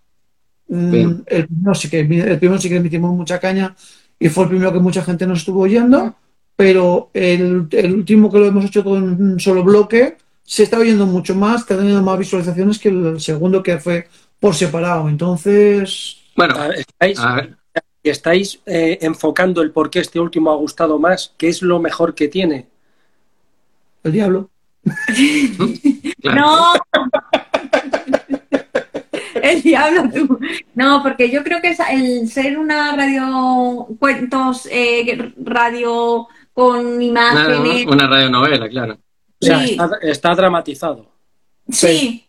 [0.70, 1.24] Mm, Bien.
[1.26, 3.76] El primero, sí que, el primero sí que emitimos mucha caña
[4.18, 6.16] y fue el primero que mucha gente nos estuvo oyendo,
[6.56, 10.80] pero el, el último que lo hemos hecho todo en un solo bloque se está
[10.80, 14.08] oyendo mucho más, está teniendo más visualizaciones que el segundo que fue
[14.40, 15.10] por separado.
[15.10, 17.58] Entonces, bueno, ¿Estáis, a ver,
[18.04, 21.34] estáis eh, enfocando el por qué este último ha gustado más?
[21.38, 22.68] ¿Qué es lo mejor que tiene?
[24.04, 24.50] el diablo.
[26.22, 26.40] claro.
[26.42, 26.74] No.
[29.42, 30.40] El diablo tú.
[30.76, 37.86] No, porque yo creo que es el ser una radio, cuentos, eh, radio con imágenes.
[37.88, 38.98] una radionovela, claro.
[39.42, 39.72] O sea, Sí.
[39.72, 41.12] está, está dramatizado.
[41.70, 42.29] Sí, Sí,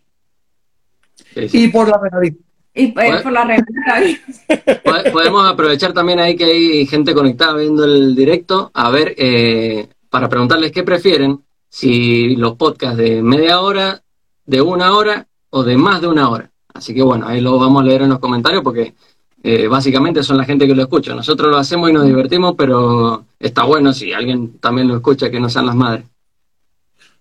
[1.36, 2.34] Y por la nariz.
[2.74, 3.22] y eh, Bueno.
[3.22, 3.44] por la.
[4.84, 9.88] Pod- Podemos aprovechar también ahí que hay gente conectada viendo el directo, a ver, eh,
[10.08, 14.02] para preguntarles qué prefieren, si los podcasts de media hora,
[14.46, 16.50] de una hora o de más de una hora.
[16.74, 18.94] Así que bueno, ahí lo vamos a leer en los comentarios porque
[19.42, 21.14] eh, básicamente son la gente que lo escucha.
[21.14, 25.40] Nosotros lo hacemos y nos divertimos, pero está bueno si alguien también lo escucha que
[25.40, 26.04] no sean las madres.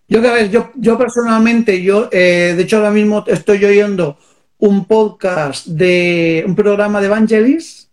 [0.10, 4.18] Yo, que a ver, yo, yo personalmente, yo, eh, de hecho ahora mismo estoy oyendo
[4.58, 7.90] un podcast de un programa de Evangelis,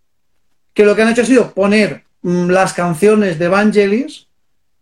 [0.73, 4.29] que lo que han hecho ha sido poner mm, las canciones de Evangelis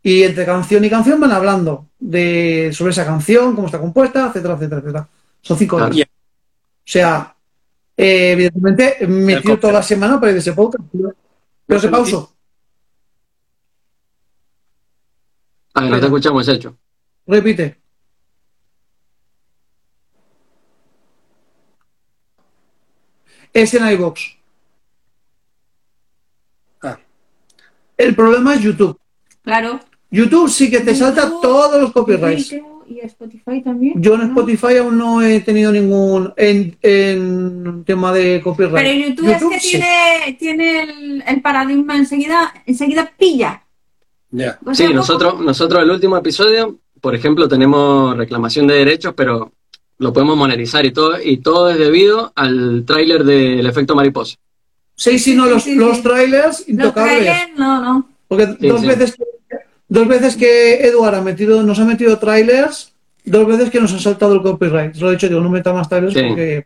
[0.00, 1.88] y entre canción y canción van hablando.
[1.98, 5.08] de, sobre esa canción, cómo está compuesta, etcétera, etcétera, etcétera.
[5.40, 5.96] Son cinco horas.
[5.96, 6.02] O
[6.84, 7.34] sea,
[7.96, 9.58] eh, evidentemente me cóctel.
[9.58, 10.84] toda la semana para ir de ese podcast.
[10.92, 11.12] Pero
[11.66, 12.36] No se pauso.
[15.74, 16.76] A ver, no te escuchamos, hecho.
[17.26, 17.76] Repite.
[23.52, 24.20] Es en iVoox.
[26.82, 26.98] Ah.
[27.96, 28.98] El problema es YouTube.
[29.42, 29.80] Claro.
[30.10, 32.52] YouTube sí que te salta todos los copyrights.
[32.86, 33.94] Y Spotify también.
[34.02, 34.26] Yo en ¿no?
[34.26, 38.74] Spotify aún no he tenido ningún en, en tema de copyright.
[38.74, 39.70] Pero YouTube, es que sí.
[39.70, 43.62] tiene, tiene el, el paradigma enseguida, enseguida pilla.
[44.30, 44.58] Ya.
[44.66, 49.52] O sea, Sí, nosotros, nosotros el último episodio, por ejemplo, tenemos reclamación de derechos, pero
[49.98, 54.36] lo podemos monetizar y todo, y todo es debido al tráiler del efecto mariposa.
[54.96, 56.02] Sí, sí, no, los, sí, los sí.
[56.02, 57.18] trailers Los intocables.
[57.18, 58.08] trailers, no, no.
[58.26, 58.86] Porque Sí, dos, sí.
[58.86, 59.24] Veces que,
[59.86, 63.98] dos veces que Eduard ha metido, nos ha metido trailers, dos veces que nos ha
[63.98, 64.96] saltado el copyright.
[64.96, 66.22] Lo he dicho, digo, no meta más trailers Sí.
[66.26, 66.64] porque.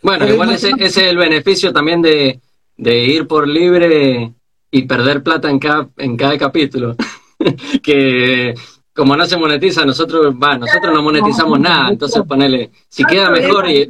[0.00, 2.40] Bueno, Porque igual es ese, ese es el beneficio también de,
[2.78, 4.32] de ir por libre
[4.70, 6.96] y perder plata en cada, en cada capítulo.
[7.82, 8.54] que
[8.94, 13.42] como no se monetiza, nosotros, va, nosotros no monetizamos nada, entonces ponele, si queda Claro,
[13.42, 13.88] mejor y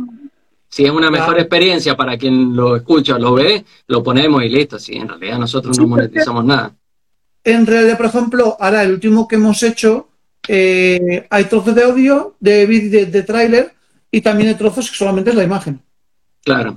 [0.69, 1.41] si es una mejor Claro.
[1.43, 4.79] experiencia para quien lo escucha o lo ve, lo ponemos y listo.
[4.79, 6.75] Si en realidad nosotros no monetizamos nada.
[7.45, 10.09] En realidad, por ejemplo, ahora el último que hemos hecho,
[10.49, 13.73] eh, hay trozos de audio, de vídeo, de, de tráiler,
[14.11, 15.81] y también hay trozos que solamente es la imagen.
[16.43, 16.77] Claro.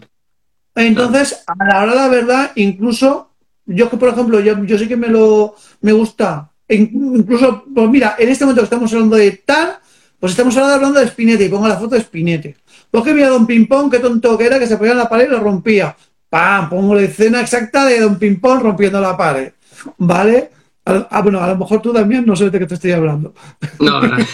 [0.76, 3.32] Entonces, a la hora de la verdad, incluso,
[3.66, 8.16] yo que por ejemplo, yo, yo sí que me lo me gusta, incluso, pues mira,
[8.20, 9.78] en este momento que estamos hablando de tal,
[10.20, 12.56] pues estamos ahora hablando de Spinete, y pongo la foto de Spinete.
[12.92, 15.28] Pues que mira Don Pimpón, qué tonto que era, que se ponía en la pared
[15.28, 15.96] y lo rompía.
[16.30, 16.70] ¡Pam!
[16.70, 19.52] Pongo la escena exacta de Don Pimpón rompiendo la pared.
[19.98, 20.50] ¿Vale?
[20.86, 23.34] Ah, bueno, a lo mejor tú también no sé de qué te estoy hablando.
[23.80, 24.18] No, no.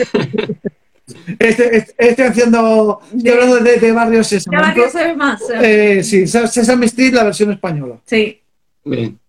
[1.38, 4.58] Este, este- estoy haciendo, estoy hablando de, de Barrio Sésamo.
[4.58, 5.42] Ya va que se ve más.
[5.50, 5.98] eh.
[6.00, 7.96] Eh, sí, Sesame Street, la versión española.
[8.06, 8.40] Sí.
[8.86, 9.20] Bien.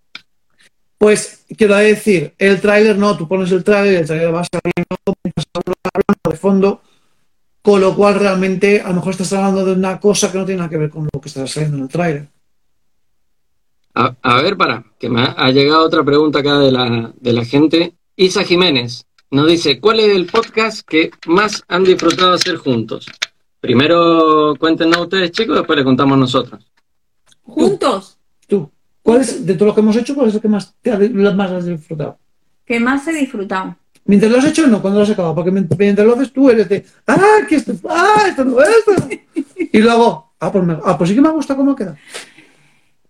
[1.04, 4.96] Pues quiero decir, el tráiler no, tú pones el tráiler, el tráiler va saliendo
[6.30, 6.80] de fondo,
[7.60, 10.60] con lo cual realmente a lo mejor estás hablando de una cosa que no tiene
[10.60, 12.28] nada que ver con lo que estás saliendo en el tráiler.
[13.92, 17.32] A, a ver, para, que me ha, ha llegado otra pregunta acá de la, de
[17.34, 17.92] la gente.
[18.16, 23.04] Isa Jiménez nos dice, ¿cuál es el podcast que más han disfrutado hacer juntos?
[23.60, 26.64] Primero cuéntenos ustedes, chicos, después le contamos nosotros.
[27.42, 28.16] Juntos.
[29.04, 30.98] ¿Cuál es, de todo lo que hemos hecho, cuál es el que más, te ha-
[31.34, 32.18] más has disfrutado?
[32.66, 33.76] Que más he disfrutado.
[34.06, 36.50] Mientras lo has hecho, no, cuando lo has acabado, porque mient- mientras lo haces tú
[36.50, 39.08] eres de, ah, que esto, ah, esto no, esto no".
[39.72, 41.96] Y luego, ah, pues, me- ah, pues sí que me gusta cómo queda.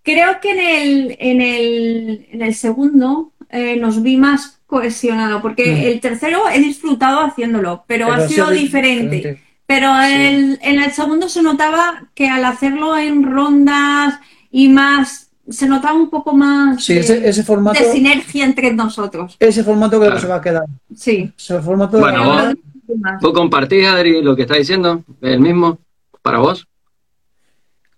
[0.02, 5.66] Creo que en el, en el, en el segundo eh, nos vi más cohesionado, porque
[5.72, 5.76] Mm.
[5.86, 9.40] el tercero he disfrutado haciéndolo, pero, ha sido di- diferente.
[9.66, 14.18] Pero el- en el segundo se notaba que al hacerlo en rondas
[14.50, 18.72] y más, se notaba un poco más Sí, de, ese, ese formato, de sinergia entre
[18.72, 19.36] nosotros.
[19.38, 20.64] ese formato creo que se va a quedar.
[20.96, 21.32] Sí.
[21.36, 23.20] Ese formato Bueno, de- vos-.
[23.20, 25.02] ¿Vos compartís, Adri, lo que está diciendo?
[25.20, 25.78] ¿El mismo?
[26.22, 26.66] ¿Para vos?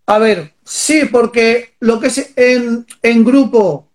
[0.06, 3.88] A ver, sí, porque lo que es en, en grupo,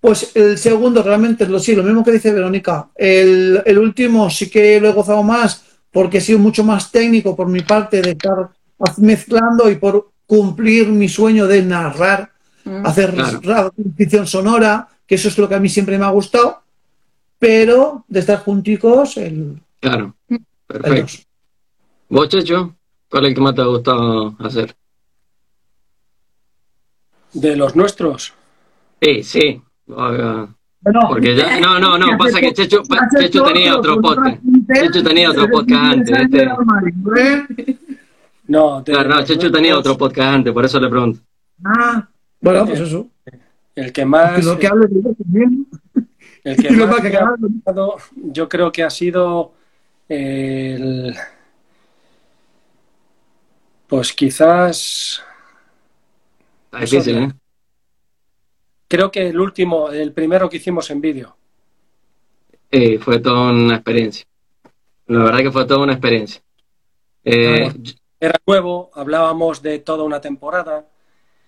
[0.00, 2.88] pues el segundo realmente es lo, sí, lo mismo que dice Verónica.
[2.94, 7.36] El, el último sí que lo he gozado más porque he sido mucho más técnico
[7.36, 8.48] por mi parte de estar
[8.96, 12.31] mezclando y por cumplir mi sueño de narrar,
[12.64, 12.86] Mm.
[12.86, 13.72] hacer Claro.
[13.96, 16.62] ficción sonora, que eso es lo que a mí siempre me ha gustado,
[17.38, 20.14] pero de estar junticos, el, Claro.
[20.28, 21.00] el Perfecto.
[21.02, 21.26] dos.
[22.08, 22.74] ¿Vos, Checho?
[23.10, 24.74] ¿Cuál es el que más te ha gustado hacer?
[27.32, 28.32] De los nuestros.
[29.00, 29.62] Sí, sí.
[29.86, 30.54] Bueno,
[31.08, 34.18] Porque ya, no, no, no, pasa que Checho, Checho hecho tenía otro podcast.
[34.18, 36.42] otra gente, Checho tenía otro podcast antes, este.
[36.42, 37.76] ¿eh?
[38.48, 41.20] No, no, los Checho tenía otro podcast antes, por eso le pregunto.
[41.64, 42.06] Ah,
[42.42, 43.08] bueno, pues eso.
[43.74, 45.66] El que más, lo que hables de ellos también.
[46.44, 49.54] el que más que ha gustado, yo creo que ha sido
[50.08, 51.14] el.
[53.86, 55.22] Pues quizás.
[56.78, 57.32] Difícil, ¿eh?
[58.88, 61.34] Creo que el último, el primero que hicimos en vídeo.
[62.70, 64.26] Eh, fue toda una experiencia.
[65.06, 66.42] La verdad que fue toda una experiencia.
[67.24, 67.98] Eh, Claro.
[68.22, 70.86] Era nuevo, hablábamos de toda una temporada.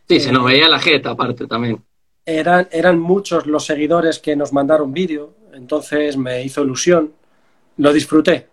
[0.08, 1.82] Sí, se nos veía la jeta aparte también.
[2.26, 7.12] Eran, eran muchos los seguidores que nos mandaron vídeo, entonces me hizo ilusión.
[7.76, 8.48] Lo disfruté.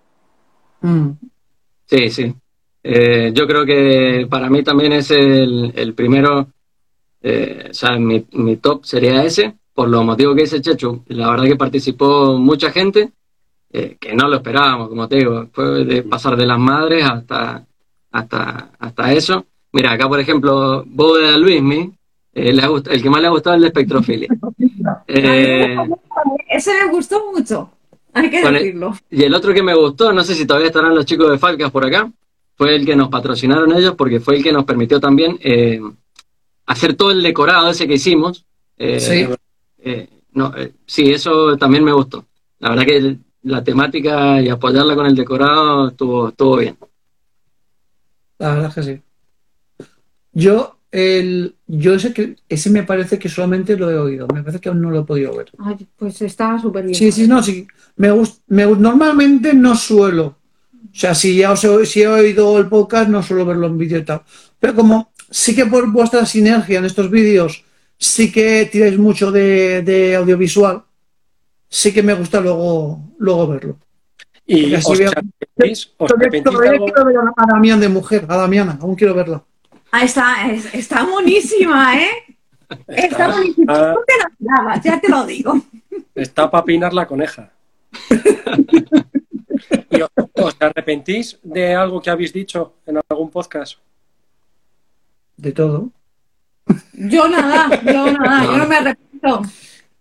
[0.82, 1.12] Mm.
[1.86, 2.34] Sí, sí.
[2.84, 6.48] Eh, yo creo que para mí también es el, el primero,
[7.22, 11.04] eh, o sea, mi, mi top sería ese, por los motivos que dice Chechu.
[11.08, 13.12] La verdad que participó mucha gente
[13.74, 17.66] eh, que no lo esperábamos, como te digo, fue de pasar de las madres hasta,
[18.12, 19.46] hasta, hasta eso.
[19.74, 21.92] Mira, acá por ejemplo, Bóveda Luismi,
[22.34, 24.28] eh, le ha gust- el que más le ha gustado es el de espectrofilia.
[25.08, 25.76] Eh,
[26.50, 27.72] Ese me gustó mucho,
[28.14, 28.94] hay que el- decirlo.
[29.10, 31.72] y el otro que me gustó, no sé si todavía estarán los chicos de Falcas
[31.72, 32.12] por acá,
[32.56, 35.80] fue el que nos patrocinaron ellos porque fue el que nos permitió también eh,
[36.66, 38.46] hacer todo el decorado ese que hicimos.
[38.78, 39.28] Eh, Sí.
[39.80, 42.26] eh, no, eh, sí, eso también me gustó.
[42.60, 46.78] La verdad que el- la temática y apoyarla con el decorado estuvo, estuvo bien.
[48.40, 49.02] La verdad es que sí.
[50.34, 54.28] Yo, el, yo ese, que, ese me parece que solamente lo he oído.
[54.34, 55.50] Me parece que aún no lo he podido ver.
[55.60, 56.96] Ay, pues está súper bien.
[56.96, 57.68] Sí, sí, no, sí.
[57.98, 60.38] Me gust- me normalmente no suelo.
[60.86, 63.78] O sea, si ya os he, si he oído el podcast, no suelo verlo en
[63.78, 64.22] vídeo y tal.
[64.60, 67.64] Pero como sí que por vuestra sinergia en estos vídeos,
[67.98, 70.84] sí que tiráis mucho de, de audiovisual,
[71.70, 73.78] sí que me gusta luego, luego verlo.
[74.46, 79.14] Y os veo- os Todavía, quiero ver a Damián de mujer, a Damiana, aún quiero
[79.14, 79.44] verla.
[79.92, 82.10] Ah, está, es- está buenísima, ¿eh?
[82.88, 83.74] Está buenísima.
[83.74, 83.94] Ah.
[83.96, 85.54] No te la esperabas, ya te lo digo.
[86.16, 87.52] Está para pinar la coneja.
[89.90, 93.78] ¿Y os, os arrepentís de algo que habéis dicho en algún podcast?
[95.38, 95.90] De todo.
[96.94, 99.42] Yo nada, yo nada, yo no me arrepiento.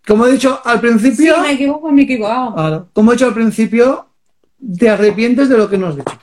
[0.06, 2.58] Como he dicho al Sí, principio, me equivoco, me he equivocado.
[2.58, 4.06] ahora, como he dicho al principio,
[4.78, 6.18] te arrepientes de lo que nos has dicho.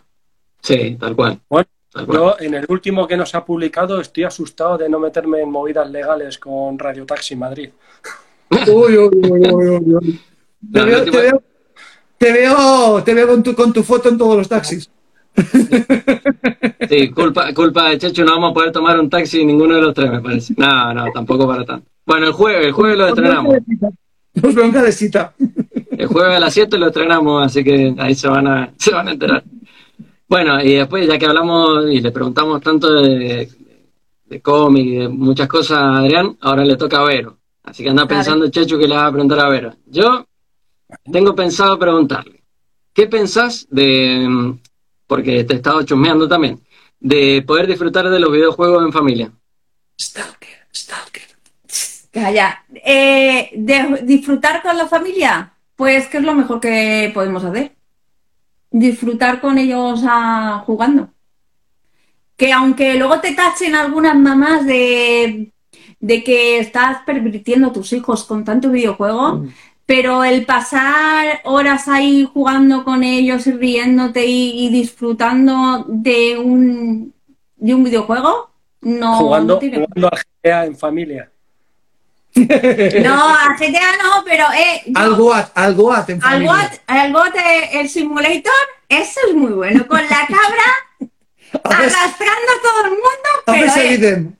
[0.61, 1.39] Sí, tal cual.
[1.49, 1.67] Bueno, tal cual.
[1.95, 5.89] Yo, en el último que nos ha publicado, estoy asustado de no meterme en movidas
[5.89, 7.69] legales con Radio Taxi Madrid.
[8.67, 10.21] Uy, uy, uy, uy, uy, uy.
[10.71, 11.43] Te, veo, te veo,
[12.17, 14.89] te veo, te veo con tu, con tu foto en todos los taxis.
[16.89, 19.93] Sí, culpa, culpa de Checho, no vamos a poder tomar un taxi ninguno de los
[19.93, 20.53] tres, me parece.
[20.57, 21.87] No, no, tampoco para tanto.
[22.05, 23.57] Bueno, el jueves, el jueves lo estrenamos.
[24.41, 25.33] Nos veo en cabecita.
[25.91, 29.07] El jueves a las 7 lo estrenamos, así que ahí se van a, se van
[29.07, 29.43] a enterar.
[30.27, 33.49] Bueno, y después, ya que hablamos y le preguntamos tanto de,
[34.25, 37.37] de cómic y de muchas cosas a Adrián, ahora le toca a Vero.
[37.63, 39.73] Así que anda pensando, Checho, que le va a preguntar a Vero.
[39.85, 40.25] Yo
[41.11, 42.43] tengo pensado preguntarle,
[42.93, 44.55] ¿qué pensás de,
[45.05, 46.59] porque te he estado chusmeando también,
[46.99, 49.31] de poder disfrutar de los videojuegos en familia?
[49.99, 51.23] Stalker, Stalker.
[52.11, 52.65] Calla.
[52.73, 57.76] Eh, de disfrutar con la familia, pues ¿qué es lo mejor que podemos hacer?
[58.71, 61.09] Disfrutar con ellos ah, jugando.
[62.35, 65.51] Que aunque luego te tachen algunas mamás de,
[65.99, 69.45] de que estás pervirtiendo a tus hijos con tanto videojuego,
[69.85, 77.13] pero el pasar horas ahí jugando con ellos y riéndote y, y disfrutando de un,
[77.55, 78.51] de un videojuego,
[78.81, 81.31] no, jugando, no tiene jugando GTA en familia.
[83.03, 86.43] No, a GTA no, pero eh, yo- Al Goat, al Goat en al.
[86.43, 88.53] Goat, al Goat, eh, el simulator,
[88.89, 89.87] eso es muy bueno.
[89.87, 90.67] Con la cabra
[91.63, 94.31] arrastrando a todo el mundo, pero eh,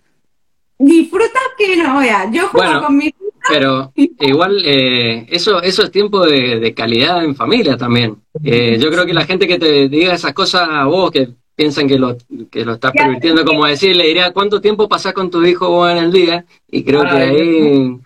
[0.80, 2.28] disfruta que no veas.
[2.32, 2.84] Yo juego Bueno.
[2.86, 3.14] con mi
[3.50, 8.16] Pero igual eh, eso, eso es tiempo de, de calidad en familia también.
[8.44, 11.88] Eh, yo creo que la gente que te diga esas cosas a vos, que piensan
[11.88, 12.16] que lo,
[12.52, 15.92] que lo estás pervirtiendo, como decir, le diría, ¿cuánto tiempo pasás con tu hijo vos
[15.92, 16.46] en el día?
[16.70, 18.00] Y creo que Ay,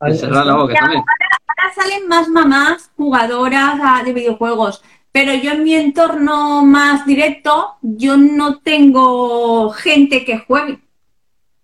[0.00, 1.04] ahí cerrar la boca Ya, también.
[1.46, 4.82] Ahora salen más mamás jugadoras ah, de videojuegos,
[5.12, 10.80] pero yo en mi entorno más directo, yo no tengo gente que juegue.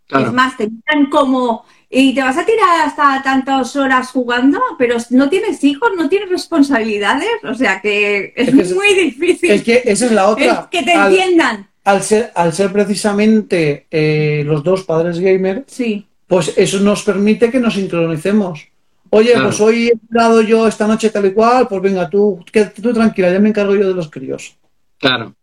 [0.08, 4.96] Es más, te miran como, y te vas a tirar hasta tantas horas jugando, pero
[5.10, 9.82] no tienes hijos, no tienes responsabilidades, o sea que es, que muy difícil Es que
[9.84, 10.68] esa es la Es otra.
[10.70, 11.68] que te Al- entiendan.
[11.84, 17.50] al ser, al ser precisamente eh, los dos padres gamer, Sí, pues eso nos permite
[17.50, 18.68] que nos sincronicemos.
[19.12, 19.46] Oye, Claro.
[19.46, 22.92] pues hoy he jugado yo esta noche tal y cual, pues venga tú, quédate tú
[22.94, 24.56] tranquila, ya me encargo yo de los críos.
[24.98, 25.34] claro.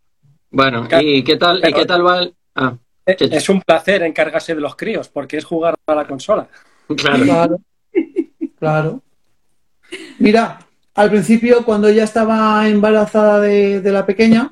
[0.50, 1.06] Bueno, Claro.
[1.06, 2.34] ¿y qué tal, y qué tal va el...
[2.54, 2.74] Ah.
[3.08, 6.48] Es un placer encargarse de los críos, porque es jugar a la consola.
[6.96, 7.24] claro.
[7.24, 7.60] Claro,
[8.58, 9.02] claro.
[10.18, 10.58] Mira,
[10.94, 14.50] al principio, cuando ya estaba embarazada de, de la pequeña,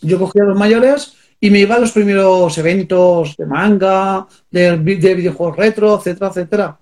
[0.00, 4.76] yo cogía a los mayores y me iba a los primeros eventos de manga, de,
[4.76, 6.78] vi- de videojuegos retro, etcétera, etcétera.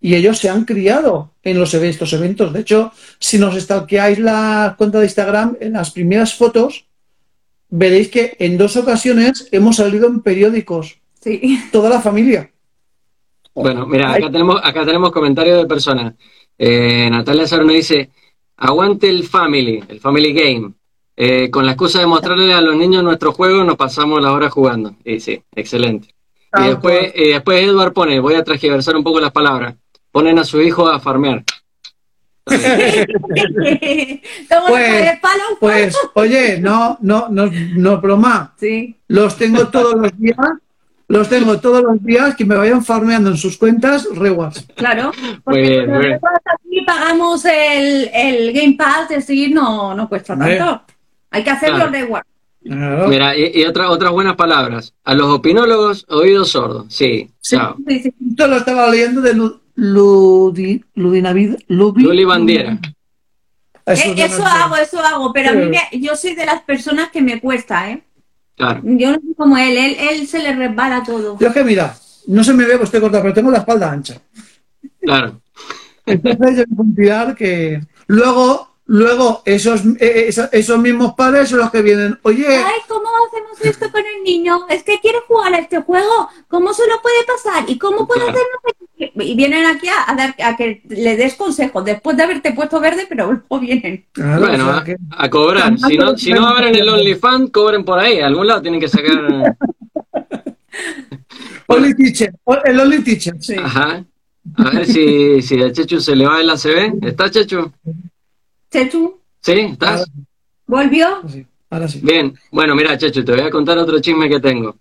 [0.00, 2.52] Y ellos se han criado en los estos eventos.
[2.52, 6.86] De hecho, si nos stalkeáis la cuenta de Instagram, en las primeras fotos,
[7.72, 11.58] veréis que en dos ocasiones hemos salido en periódicos, sí.
[11.72, 12.52] toda la familia.
[13.54, 16.14] Bueno, mira, acá tenemos, acá tenemos comentarios de personas.
[16.58, 18.10] Eh, Natalia Sarno dice,
[18.58, 20.74] aguante el family, el family game.
[21.16, 24.50] Eh, con la excusa de mostrarle a los niños nuestro juego, nos pasamos la hora
[24.50, 24.94] jugando.
[25.04, 26.14] Y sí, excelente.
[26.58, 29.76] Y después, y después Edward pone, voy a transgiversar un poco las palabras,
[30.10, 31.42] ponen a su hijo a farmear.
[34.68, 35.42] Pues- palo.
[35.60, 38.54] Pues, oye, no, no, no, no broma.
[38.58, 38.96] Sí.
[39.08, 40.36] Los tengo todos los días,
[41.08, 44.66] los tengo todos los días que me vayan farmeando en sus cuentas rewards.
[44.74, 50.08] Claro, Muy porque bien, nosotros aquí pagamos el, el Game Pass, es decir, no, no
[50.08, 50.82] cuesta tanto.
[51.30, 51.90] Hay que hacerlo Claro.
[51.92, 52.22] de igual.
[52.64, 53.08] Claro.
[53.08, 54.94] Mira, y, y otra- otras buenas palabras.
[55.04, 56.86] A los opinólogos, oídos sordos.
[56.88, 57.56] Sí, Sí.
[57.56, 57.76] chao.
[57.88, 58.14] Sí, sí.
[58.30, 59.34] Esto lo estaba leyendo de
[59.74, 62.78] Ludi, Ludinavid, Lubi- Luli Bandiera.
[63.84, 64.42] Eso, Eh, no eso sé.
[64.44, 65.70] hago, eso hago, pero a mí Sí.
[65.70, 68.02] me- yo soy de las personas que me cuesta, ¿eh?
[68.56, 68.80] Claro.
[68.84, 71.38] Yo no soy como él, él, él se le resbala todo.
[71.38, 71.96] Yo es que mira,
[72.28, 74.20] no se me ve, pues estoy corta, pero tengo la espalda ancha.
[75.00, 75.40] Claro.
[76.06, 81.70] Entonces yo puedo tirar que luego, luego esos, eh, esos, esos mismos padres son los
[81.70, 84.66] que vienen, oye, Ay, ¿cómo hacemos esto con el niño?
[84.68, 86.28] Es que quiere jugar a este juego.
[86.48, 87.64] ¿Cómo se lo puede pasar?
[87.68, 88.38] ¿Y cómo puede Claro.
[88.38, 88.46] hacer?
[88.52, 89.24] no sé qué?
[89.24, 92.80] Y vienen aquí a, a dar, a que le des consejos después de haberte puesto
[92.80, 94.06] verde, pero luego vienen.
[94.12, 95.78] claro, Bueno, o sea a, que- a cobrar.
[95.78, 98.20] Si no, si no abren el OnlyFans, cobren por ahí.
[98.20, 99.56] A algún lado tienen que sacar.
[101.68, 103.54] Only teacher, el only teacher, sí.
[103.58, 104.04] Ajá.
[104.56, 107.04] A ver si, si a Chechu se le va el ACB.
[107.06, 107.72] ¿Estás, Chechu?
[108.72, 109.52] Chechu, ¿Sí?
[109.52, 110.10] ¿Estás?
[110.66, 111.20] ¿volvió?
[111.28, 112.00] Sí, ahora sí.
[112.02, 112.34] Bien.
[112.50, 114.76] Bueno, mira, Chechu, te voy a contar otro chisme que tengo.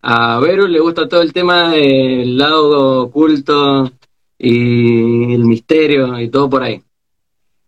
[0.00, 3.92] A Veru le gusta todo el tema del lado oculto
[4.38, 6.82] y el misterio y todo por ahí.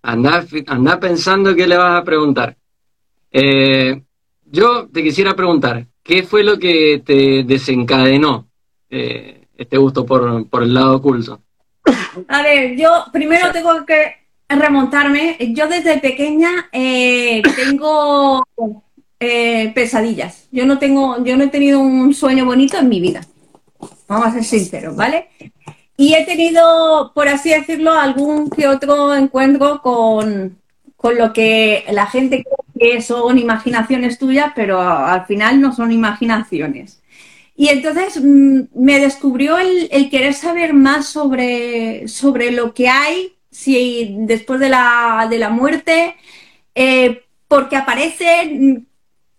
[0.03, 2.57] Anda, anda pensando qué le vas a preguntar.
[3.31, 4.01] Eh,
[4.47, 8.47] yo te quisiera preguntar, ¿qué fue lo que te desencadenó
[8.89, 11.43] eh, este gusto por, por el lado oculto?
[12.29, 15.36] A ver, yo primero tengo que remontarme.
[15.55, 18.47] Yo desde pequeña eh, tengo
[19.18, 20.49] eh, pesadillas.
[20.53, 23.22] Yo no tengo, yo no he tenido un sueño bonito en mi vida.
[24.09, 25.28] Vamos a ser sinceros, ¿vale?
[25.97, 30.59] Y he tenido, por así decirlo, algún que otro encuentro con,
[30.97, 35.92] con lo que la gente cree que son imaginaciones tuyas, pero al final no son
[35.92, 37.03] imaginaciones.
[37.57, 43.36] Y entonces mm, me descubrió el, el querer saber más sobre, sobre lo que hay
[43.57, 46.15] si después de la, de la muerte,
[46.75, 48.83] eh, porque aparece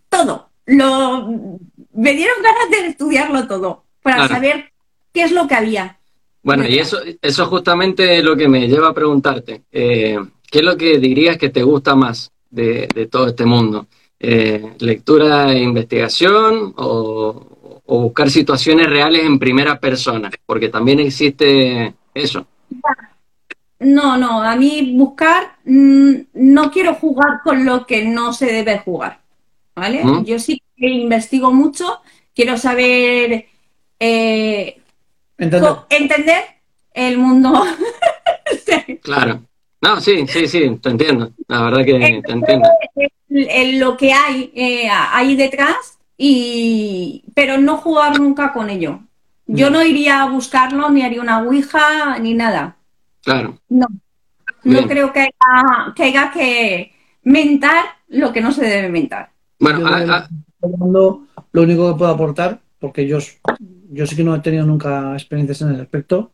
[0.09, 0.49] todo.
[0.65, 1.27] Lo,
[1.93, 4.33] me dieron ganas de estudiarlo todo para Claro.
[4.35, 4.71] saber
[5.13, 5.99] qué es lo que había.
[6.41, 9.61] Bueno, y eso, eso es justamente lo que me lleva a preguntarte.
[9.71, 10.17] eh,
[10.49, 13.85] ¿Qué es lo que dirías que te gusta más de, de todo este mundo?
[14.19, 20.31] Eh, ¿Lectura e investigación o, o buscar situaciones reales en primera persona?
[20.45, 22.47] Porque también existe eso.
[23.79, 28.79] No, no, a mí buscar, mm, no quiero jugar con lo que no se debe
[28.79, 29.19] jugar,
[29.75, 30.03] ¿vale?
[30.03, 30.23] ¿Mm?
[30.25, 32.01] Yo sí que investigo mucho,
[32.33, 33.45] quiero saber,
[33.99, 34.81] eh,
[35.37, 36.41] Entender.
[36.93, 37.63] el mundo.
[39.03, 39.41] Claro.
[39.81, 41.31] No, sí, sí, sí, te entiendo.
[41.47, 42.67] La verdad que te entiendo.
[42.95, 48.99] el- el- lo que hay eh, ahí detrás, y, pero no jugar nunca con ello.
[49.45, 52.76] Yo no iría a buscarlo, ni haría una ouija, ni nada.
[53.27, 53.59] Claro.
[53.67, 53.87] No,
[54.63, 54.87] no Bien.
[54.87, 59.31] creo que haya, que haya que mentar lo que no se debe mentar.
[59.59, 60.29] Bueno, Yo a- de- a-
[60.61, 63.17] Fernando, lo único que puedo aportar, porque yo,
[63.91, 66.31] yo sí que no he tenido nunca experiencias en el aspecto,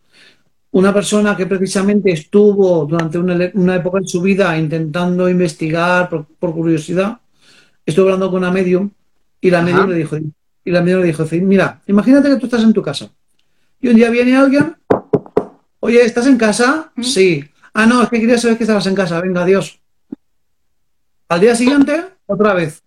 [0.70, 6.54] una persona que precisamente estuvo durante una, época en su vida intentando investigar por, por
[6.54, 7.20] curiosidad,
[7.84, 8.88] estuvo hablando con una medium
[9.42, 9.66] y la Ajá.
[9.66, 10.16] medium le dijo,
[10.64, 13.10] y la medium le dijo, mira, imagínate que tú estás en tu casa
[13.82, 14.76] y un día viene alguien,
[15.84, 16.92] oye, ¿estás en casa?
[16.96, 17.04] ¿Mm?
[17.04, 17.44] Sí.
[17.74, 19.80] Ah, no, es que quería saber que estabas en casa, venga, adiós.
[21.30, 22.82] Al día siguiente, otra vez.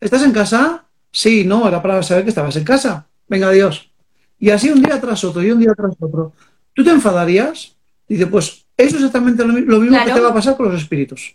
[0.00, 0.84] ¿Estás en casa?
[1.12, 3.06] Sí, no, era para saber que estabas en casa.
[3.28, 3.90] Venga, adiós.
[4.38, 6.32] Y así un día tras otro y un día tras otro.
[6.72, 7.76] ¿Tú te enfadarías?
[8.08, 10.06] Dice, pues eso es exactamente lo, mi- lo mismo Claro.
[10.08, 11.34] que te va a pasar con los espíritus.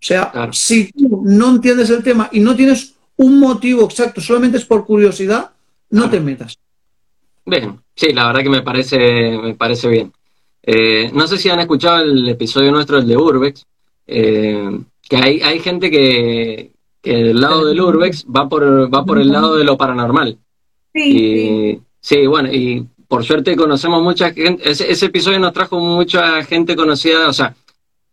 [0.00, 0.52] O sea, Claro.
[0.52, 4.86] si tú no entiendes el tema y no tienes un motivo exacto, solamente es por
[4.86, 5.50] curiosidad,
[5.90, 6.10] no Claro.
[6.10, 6.58] te metas.
[7.48, 10.12] Bien, sí, la verdad que me parece, me parece bien.
[10.62, 13.64] Eh, no sé si han escuchado el episodio nuestro, el de Urbex,
[14.06, 14.78] eh,
[15.08, 19.32] que hay, hay gente que, que del lado del Urbex va por, va por el
[19.32, 20.36] lado de lo paranormal.
[20.92, 21.00] Sí.
[21.00, 26.42] Y sí, bueno, y por suerte conocemos mucha gente, ese, ese episodio nos trajo mucha
[26.44, 27.54] gente conocida, o sea,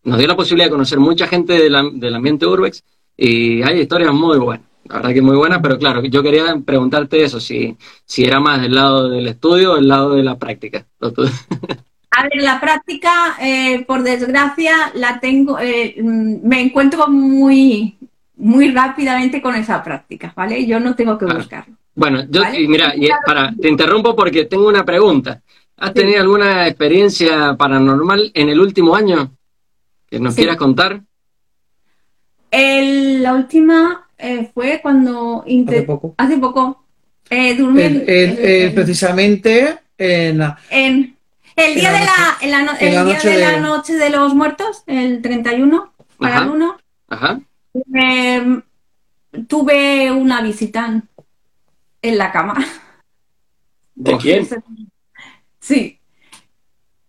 [0.05, 2.83] nos dio la posibilidad de conocer mucha gente del, am- del ambiente Urbex
[3.17, 7.23] y hay historias muy buenas, la verdad que muy buenas, pero claro, yo quería preguntarte
[7.23, 7.75] eso, si,
[8.05, 10.85] si era más del lado del estudio o del lado de la práctica.
[12.11, 17.97] A ver, la práctica, eh, por desgracia, la tengo, eh, mm, me encuentro muy,
[18.37, 20.65] muy rápidamente con esa práctica, ¿vale?
[20.65, 21.39] Yo no tengo que Claro.
[21.39, 21.75] buscarlo.
[21.95, 22.61] Bueno, yo, Vale.
[22.61, 25.41] y mira, y, para, te interrumpo porque tengo una pregunta.
[25.77, 25.95] ¿Has Sí.
[25.95, 29.31] tenido alguna experiencia paranormal en el último año?
[30.07, 30.41] que nos Sí.
[30.41, 31.01] quieras contar.
[32.51, 36.13] El- la última eh, fue cuando Hace poco.
[36.17, 36.83] hace poco,
[37.29, 41.07] eh, durmiendo- en- precisamente en el
[41.57, 43.93] en día la de la, en la no- en el día noche de la noche
[43.95, 46.45] de los muertos, el 31 para Ajá.
[46.45, 46.77] el 1,
[47.09, 47.39] Ajá.
[47.95, 48.61] eh,
[49.47, 51.01] tuve una visita
[52.01, 52.55] en la cama.
[53.95, 54.47] ¿De quién?
[55.59, 55.99] Sí.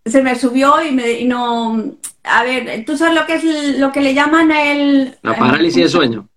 [0.04, 1.82] Se me subió y, me, y no.
[2.22, 5.18] A ver, tú sabes lo que es lo que le llaman el.
[5.22, 6.28] La parálisis de sueño.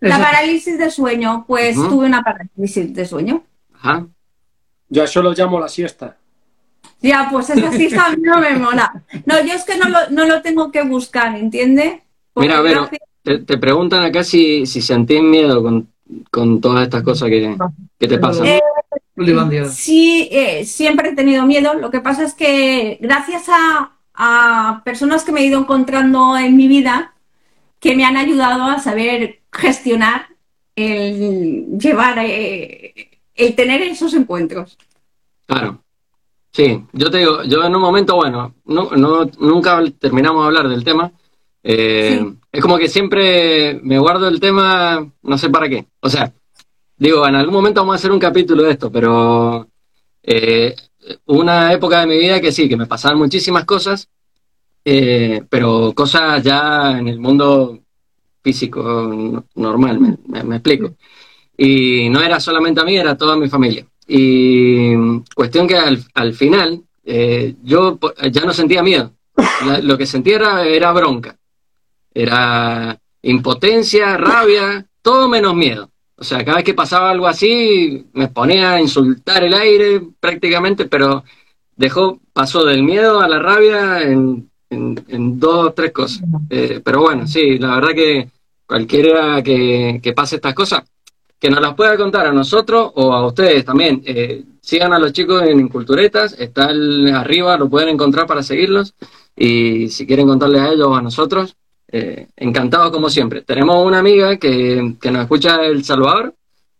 [0.00, 1.44] La parálisis de sueño.
[1.46, 3.42] Pues tuve una parálisis de sueño.
[3.74, 4.06] Ajá.
[4.88, 6.16] Yo a eso lo llamo la siesta.
[7.02, 9.02] Ya, pues esa sí a mí no me mola.
[9.24, 12.00] No, yo es que no lo, no lo tengo que buscar, ¿entiendes?
[12.32, 15.88] Porque Mira, Vero, gracias- te, te preguntan acá si, si sentís miedo con,
[16.30, 17.56] con todas estas cosas que,
[17.98, 18.46] que te pasan.
[18.46, 18.60] Eh.
[19.70, 21.74] Sí, eh, siempre he tenido miedo.
[21.74, 26.56] Lo que pasa es que gracias a, a personas que me he ido encontrando en
[26.56, 27.14] mi vida,
[27.80, 30.26] que me han ayudado a saber gestionar
[30.76, 34.78] el llevar, eh, el tener esos encuentros.
[35.46, 35.82] Claro.
[36.52, 40.68] Sí, yo te digo, yo en un momento, bueno, no, no- nunca terminamos de hablar
[40.68, 41.12] del tema.
[41.62, 42.36] Eh, Sí.
[42.52, 45.86] Es como que siempre me guardo el tema, no sé para qué.
[46.00, 46.32] O sea,
[46.96, 49.68] digo, en algún momento vamos a hacer un capítulo de esto, pero
[50.24, 50.74] eh,
[51.26, 54.08] una época de mi vida que sí, que me pasaban muchísimas cosas,
[54.84, 57.79] eh, pero cosas ya en el mundo
[58.42, 60.94] físico no- normal, me, me- explico.
[61.56, 63.86] Y no era solamente a mí, era toda mi familia.
[64.06, 64.94] Y
[65.34, 67.98] cuestión que al, al final eh, yo
[68.32, 69.12] ya no sentía miedo.
[69.82, 71.36] Lo que sentía era, era bronca.
[72.12, 75.90] Era impotencia, rabia, todo menos miedo.
[76.16, 80.86] O sea, cada vez que pasaba algo así, me ponía a insultar el aire prácticamente,
[80.86, 81.24] pero
[81.76, 86.22] dejó, pasó del miedo a la rabia en, en- en dos o tres cosas.
[86.48, 88.28] Eh, pero bueno, sí, la verdad que
[88.66, 90.82] cualquiera que, que pase estas cosas,
[91.38, 94.02] que nos las pueda contar a nosotros o a ustedes también.
[94.06, 98.94] Eh, sigan a los chicos en Inculturetas, está el- arriba, lo pueden encontrar para seguirlos.
[99.36, 101.56] Y si quieren contarles a ellos o a nosotros,
[101.92, 103.42] eh, encantados como siempre.
[103.42, 106.34] Tenemos una amiga que, que nos escucha de El Salvador,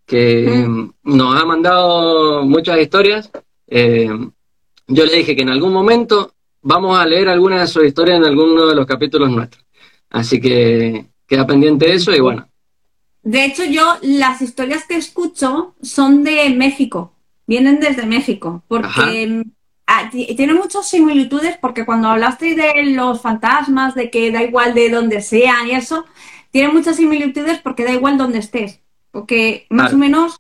[0.07, 0.67] que
[1.05, 3.31] nos ha mandado muchas historias.
[3.67, 4.09] Eh,
[4.87, 6.33] yo le dije que en algún momento
[6.63, 9.65] vamos a leer alguna de sus historias en alguno de los capítulos nuestros.
[10.11, 12.49] Así que queda pendiente eso y bueno,
[13.23, 17.13] De hecho, yo las historias que escucho son de México,
[17.47, 19.45] vienen desde México, porque
[19.87, 24.73] ah, ti- tiene muchas similitudes, porque cuando hablaste de los fantasmas, de que da igual
[24.75, 26.07] de donde sean y eso,
[26.51, 28.81] tiene muchas similitudes porque da igual donde estés,
[29.11, 30.39] porque más o menos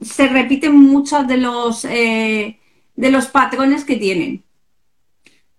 [0.00, 2.60] se repiten muchos de los eh,
[2.96, 4.44] de los patrones que tienen.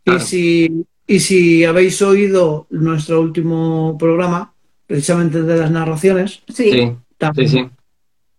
[0.08, 0.24] Claro.
[0.24, 4.54] Y si, y si habéis oído nuestro último programa,
[4.86, 7.66] precisamente de las narraciones, Sí, sí, sí, también sí.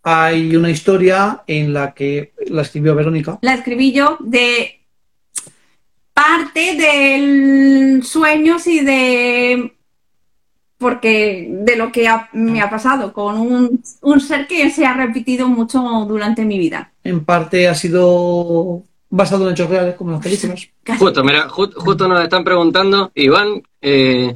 [0.02, 3.38] hay una historia en la que la escribió Verónica.
[3.42, 4.80] la escribí yo de
[6.14, 9.72] parte del sueños y de
[10.78, 14.94] porque de lo que ha- me ha pasado con un, un ser que se ha
[14.94, 16.92] repetido mucho durante mi vida.
[17.02, 20.68] En parte ha sido basado en hechos reales, como las películas.
[20.98, 24.34] Justo, mira, ju- justo nos están preguntando, Iván, eh,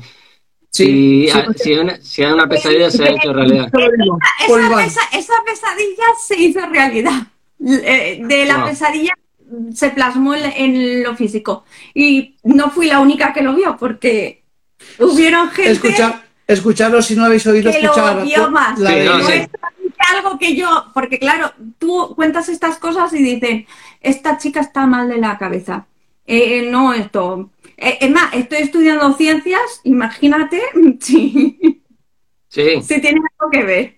[0.75, 3.71] Sí, si, sí, si, una, si una pesadilla se ha hecho realidad.
[3.71, 3.83] por
[4.61, 7.27] Esa, pesa- esa pesadilla se hizo realidad.
[7.63, 8.69] Eh, De la Wow.
[8.69, 9.13] pesadilla
[9.75, 11.65] se plasmó en, en lo físico.
[11.93, 14.45] Y no fui la única que lo vio, porque
[14.99, 18.17] hubieron gente Escuchar, escucharlo si no habéis oído que escuchar.
[18.17, 18.79] lo vio más.
[18.79, 19.43] la Sí, de- no, No sí.
[20.15, 23.67] Algo que yo, porque claro, tú cuentas estas cosas y dicen,
[24.01, 25.87] esta chica está mal de la cabeza.
[26.27, 27.51] Eh, no esto.
[27.77, 30.61] Eh, es más, estoy estudiando ciencias, imagínate
[31.01, 31.83] si,
[32.49, 33.97] Sí, si tiene algo que ver.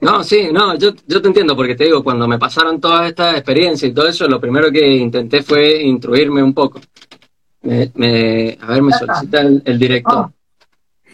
[0.00, 3.36] no, sí, no, yo, yo te entiendo, porque te digo, cuando me pasaron todas estas
[3.36, 6.80] experiencias y todo eso, lo primero que intenté fue instruirme un poco.
[7.62, 10.32] Me, me- a ver, me solicita el, el director.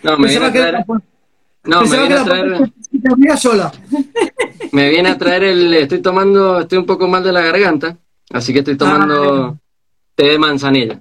[0.02, 0.84] No, me viene a traer,
[1.68, 3.72] no, me pensaba viene a la traer, dormía sola.
[4.72, 7.96] me viene a traer el, estoy tomando, estoy un poco mal de la garganta,
[8.30, 9.58] así que estoy tomando
[10.14, 11.00] té de manzanilla.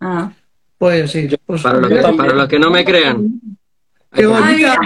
[0.00, 0.32] Ah.
[0.78, 1.28] Pues sí.
[1.46, 3.40] Pues, Para los que, para los que no me crean.
[4.12, 4.78] Qué bonita.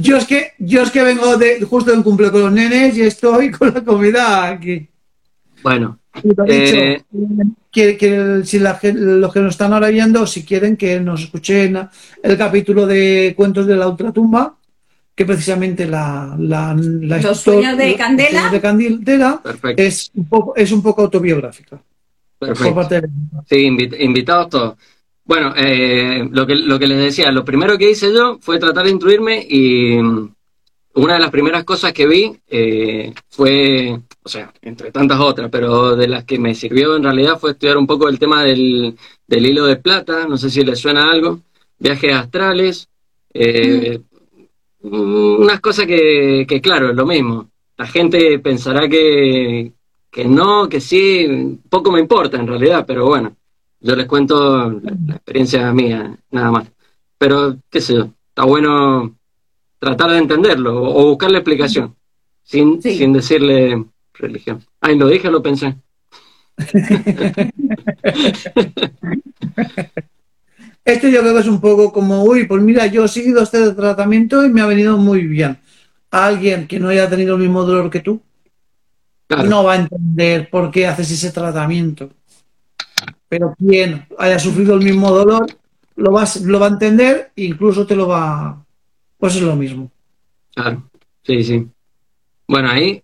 [0.00, 3.02] Yo es que, yo es que vengo de justo en cumple con los nenes y
[3.02, 4.88] estoy con la comida aquí.
[5.62, 5.98] Bueno,
[6.46, 11.00] Eh, dicho, que, que si la los que nos están ahora viendo, si quieren que
[11.00, 11.78] nos escuchen
[12.22, 14.54] el capítulo de Cuentos de la Ultratumba,
[15.14, 18.30] que precisamente la, la, la Los sueños de los Candela.
[18.30, 19.42] sueños de Candela
[19.76, 21.80] es un poco, es un poco autobiográfica
[22.38, 22.74] por perfecto.
[22.74, 23.08] parte de
[23.48, 24.74] Sí, invi- invitados todos.
[25.24, 28.84] Bueno, eh, lo, que, lo que les decía, lo primero que hice yo fue tratar
[28.84, 29.96] de instruirme y
[30.94, 35.96] una de las primeras cosas que vi eh, fue, o sea, entre tantas otras, pero
[35.96, 39.46] de las que me sirvió en realidad fue estudiar un poco el tema del, del
[39.46, 41.40] hilo de plata, no sé si les suena algo,
[41.78, 42.88] viajes astrales,
[43.32, 44.00] eh,
[44.82, 47.50] unas cosas que, claro, es lo mismo.
[47.76, 49.72] La gente pensará que,
[50.10, 53.36] que no, que sí, poco me importa en realidad, pero bueno,
[53.80, 56.68] yo les cuento la, experiencia mía, nada más.
[57.18, 59.16] Pero, qué sé yo, está bueno
[59.82, 61.96] tratar de entenderlo o, buscarle explicación,
[62.44, 64.64] sin, sin decirle religión.
[64.80, 65.74] Ay, lo dije, lo pensé.
[70.84, 73.72] Esto yo creo que es un poco como, uy, pues mira, yo he seguido este
[73.72, 75.58] tratamiento y me ha venido muy bien.
[76.12, 78.22] alguien que no haya tenido el mismo dolor que tú
[79.48, 82.10] no va a entender por qué haces ese tratamiento.
[83.28, 85.46] Pero quien haya sufrido el mismo dolor
[85.96, 88.61] lo va, lo va a entender e incluso te lo va.
[89.22, 89.88] Pues es lo mismo.
[90.52, 90.90] Claro,
[91.22, 91.64] sí, sí.
[92.48, 93.00] Bueno, ahí.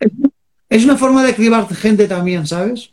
[0.68, 2.90] Es una forma de cribar gente también, ¿sabes?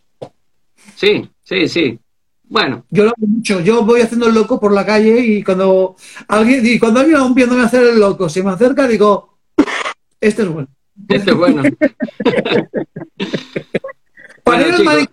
[0.95, 1.97] Sí, sí, sí.
[2.43, 2.85] Bueno.
[2.91, 3.61] Yo lo hago mucho.
[3.61, 5.95] Yo voy haciendo el loco por la calle y cuando
[6.27, 9.39] alguien, y cuando alguien aún viéndome hacer el loco se me acerca, digo,
[10.21, 10.67] este es bueno.
[11.09, 11.63] Este es bueno.
[14.43, 15.09] para ir al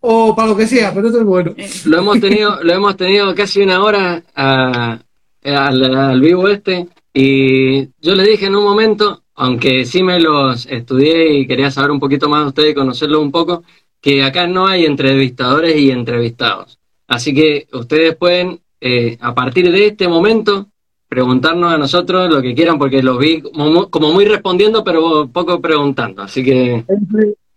[0.00, 1.54] o para lo que sea, pero esto es bueno.
[1.84, 6.88] Lo hemos tenido, lo hemos tenido casi una hora al, vivo este
[7.20, 11.90] y yo le dije en un momento, aunque sí me los estudié y quería saber
[11.90, 13.64] un poquito más de ustedes y conocerlos un poco,
[14.00, 16.78] que acá no hay entrevistadores y entrevistados.
[17.08, 20.68] Así que ustedes pueden, eh, a partir de este momento,
[21.08, 26.22] preguntarnos a nosotros lo que quieran, porque los vi como muy, respondiendo, pero poco preguntando.
[26.22, 26.84] Así que.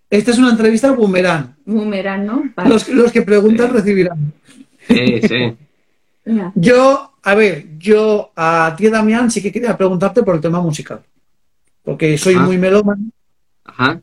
[0.10, 1.56] Esta es una entrevista boomerang.
[1.66, 2.44] Boomerang, ¿no?
[2.68, 4.34] Los, que preguntan recibirán.
[4.88, 5.54] Sí, sí.
[6.56, 11.02] Yo, a ver, yo a ti, Damián, sí que quería preguntarte por el tema musical.
[11.84, 13.04] Porque soy muy melómano.
[13.64, 14.02] Ajá.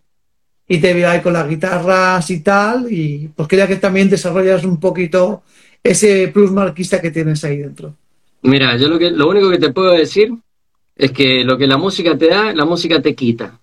[0.67, 2.93] Y te veo ahí con las guitarras y tal.
[2.93, 5.43] Y pues quería que también desarrollas un poquito
[5.83, 7.95] ese plus marquista que tienes ahí dentro.
[8.43, 10.33] Mira, yo lo, que, lo único que te puedo decir
[10.97, 13.59] es que lo que la música te da, la música te quita.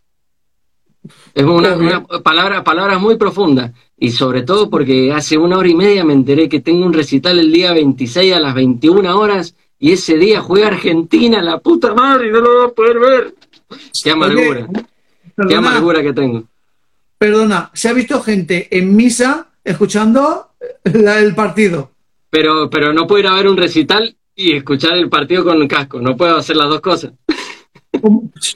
[1.33, 3.73] Es una, palabra, palabras muy profunda.
[3.97, 7.39] Y sobre todo porque hace una hora y media me enteré que tengo un recital
[7.39, 12.27] el día 26 a las 21 horas y ese día juega Argentina, la puta madre,
[12.27, 13.35] y no lo voy a poder ver.
[14.03, 14.67] Qué amargura.
[15.47, 16.43] Qué amargura que tengo.
[17.17, 20.51] Perdona, se ha visto gente en misa escuchando
[20.83, 21.91] el partido.
[22.29, 25.67] Pero, pero no puedo ir a ver un recital y escuchar el partido con un
[25.67, 26.01] casco.
[26.01, 27.13] No puedo hacer las dos cosas.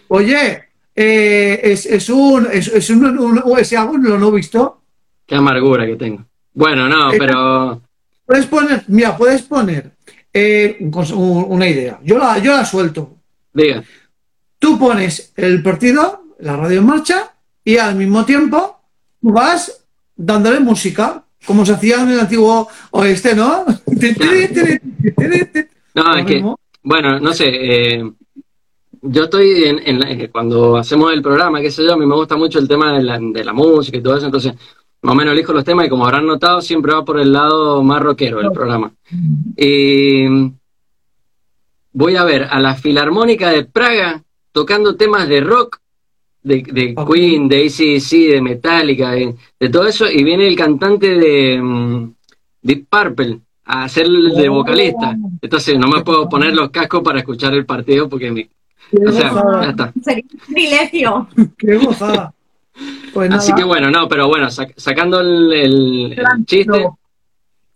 [0.09, 0.68] Oye,
[1.01, 4.81] eh, es, un, es, un, ese algo lo no visto.
[5.25, 6.25] Qué amargura que tengo.
[6.53, 7.81] Bueno, no, eh, pero.
[8.25, 9.91] Puedes poner, mira, puedes poner
[10.33, 10.77] eh,
[11.15, 12.01] una idea.
[12.03, 13.15] Yo la, yo la suelto.
[13.53, 13.81] Diga.
[14.59, 17.31] Tú pones el partido, la radio en marcha,
[17.63, 18.81] y al mismo tiempo
[19.21, 19.85] vas
[20.17, 23.65] dándole música como se hacía en el antiguo oeste, ¿no?
[25.95, 26.43] No, es que,
[26.83, 28.03] bueno, no sé, eh,
[29.01, 32.59] yo estoy en, cuando hacemos el programa, qué sé yo, a mí me gusta mucho
[32.59, 34.53] el tema de la, de la música y todo eso, entonces
[35.01, 37.81] más o menos elijo los temas y como habrán notado, siempre va por el lado
[37.83, 38.91] más rockero el programa.
[39.55, 40.25] Y
[41.93, 44.21] voy a ver a la Filarmónica de Praga
[44.51, 45.79] tocando temas de rock
[46.43, 51.61] de, de Queen, de ACDC, de Metallica, de, todo eso, y viene el cantante de
[51.61, 52.13] um,
[52.61, 54.53] Deep Purple a hacer de oh.
[54.53, 55.15] vocalista.
[55.41, 58.49] Entonces no me puedo poner los cascos para escuchar el partido porque me...
[58.91, 59.93] O sea, ya está.
[60.01, 61.27] Sería un privilegio.
[61.57, 62.33] Qué gozada.
[63.13, 66.87] Pues Así que bueno, no, pero bueno, sacando el, el, chiste.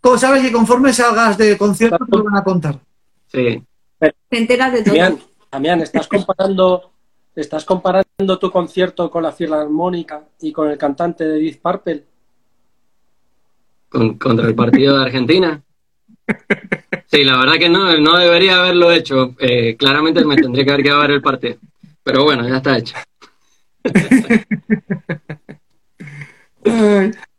[0.00, 2.78] Como sabes que conforme salgas de concierto te lo van a contar.
[3.26, 3.62] Sí.
[3.98, 5.18] Te enteras de todo.
[5.50, 6.94] Damián, estás comparando
[7.34, 12.04] ¿Estás comparando tu concierto con la filarmónica y con el cantante de Deep Purple?
[13.88, 15.60] ¿Contra el partido de Argentina?
[17.06, 19.34] Sí, la verdad que no, no debería haberlo hecho.
[19.38, 21.56] Eh, claramente me tendría que haber quedado a ver el partido.
[22.02, 22.96] Pero bueno, ya está hecho.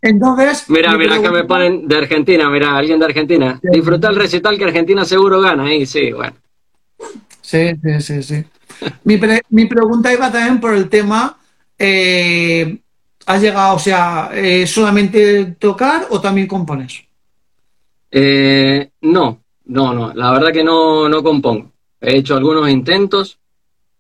[0.02, 0.70] Entonces.
[0.70, 3.60] Mira, mira que me ponen de Argentina, mira, alguien de Argentina.
[3.62, 5.66] Disfruta el recital que Argentina seguro gana.
[5.66, 6.36] Ahí sí, bueno.
[7.42, 8.46] Sí, sí, sí, sí.
[9.04, 11.38] Mi, pregunta iba también por el tema,
[11.78, 12.78] eh,
[13.26, 17.04] ¿has llegado, o sea, eh, solamente tocar o también compones?
[18.12, 21.72] Eh, no, no, no, la verdad que no, no compongo.
[22.00, 23.40] He hecho algunos intentos,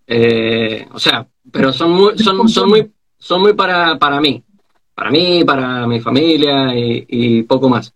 [0.07, 4.43] o sea, pero son muy, son, son muy, son muy para, para mí,
[4.93, 7.93] para mí, para mi familia y, poco más.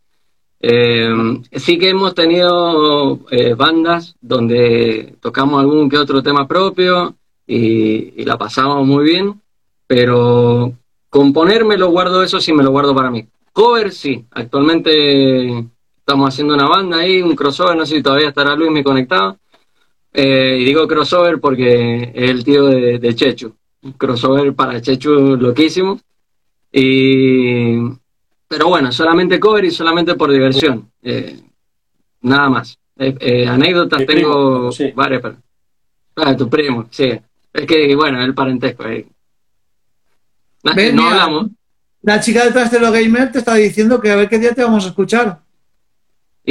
[0.61, 1.09] Eh,
[1.53, 7.15] sí que hemos tenido eh, bandas donde tocamos algún que otro tema propio
[7.47, 9.41] y, y la pasamos muy bien,
[9.87, 10.73] pero
[11.09, 13.25] componer me lo guardo, eso sí me lo guardo para mí.
[13.53, 15.65] Cover sí, actualmente
[16.09, 19.37] estamos haciendo una banda ahí, un crossover, no sé si todavía estará Luis me conectado.
[20.11, 23.55] Eh, y digo crossover porque es el tío de, de Chechu.
[23.83, 25.99] Un crossover para Chechu loquísimo.
[26.71, 27.77] Y,
[28.47, 30.89] pero bueno, solamente cover y solamente por diversión.
[31.03, 31.39] Eh,
[32.21, 32.75] nada más.
[32.97, 34.91] Eh, eh, anécdotas tengo primo, sí.
[34.95, 35.21] varias.
[35.21, 35.37] Pero,
[36.15, 37.19] ah, tu primo, sí.
[37.53, 38.83] Es que, bueno, el parentesco.
[38.87, 39.05] eh.
[40.63, 41.11] No mira.
[41.11, 41.51] hablamos.
[42.01, 44.63] La chica detrás de lo gamer te está diciendo que a ver qué día te
[44.63, 45.39] vamos a escuchar.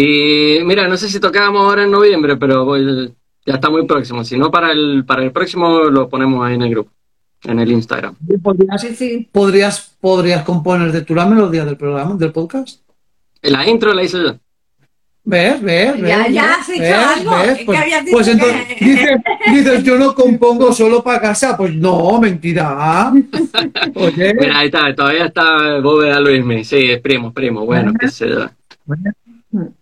[0.00, 3.12] Y mira, no sé si tocábamos ahora en noviembre, pero voy-
[3.44, 4.22] ya está muy próximo.
[4.22, 6.92] Si no, para el, para el próximo lo ponemos ahí en el grupo,
[7.42, 8.14] en el Instagram.
[8.40, 9.28] ¿Podrías, Sí, sí.
[9.32, 12.80] podrías, podrías componerte tú la melodía del programa, del podcast?
[13.42, 14.36] La intro la hice yo.
[15.24, 15.60] ¿Ves?
[15.60, 16.00] ¿Ves?
[16.00, 16.08] ¿Ves?
[16.08, 16.92] Ya, ya has hecho ¿Ves?
[16.94, 17.30] algo.
[17.38, 17.58] ¿Ves?
[17.58, 19.10] ¿Qué Pues, habías dicho pues entonces que- dices,
[19.52, 21.56] dices, yo no compongo solo para casa.
[21.56, 23.12] Pues no, mentira.
[23.96, 26.62] Oye, Mira, ahí está, todavía está Bóveda Luismi.
[26.64, 27.66] Sí, es primo, primo.
[27.66, 28.46] Bueno, qué sé yo.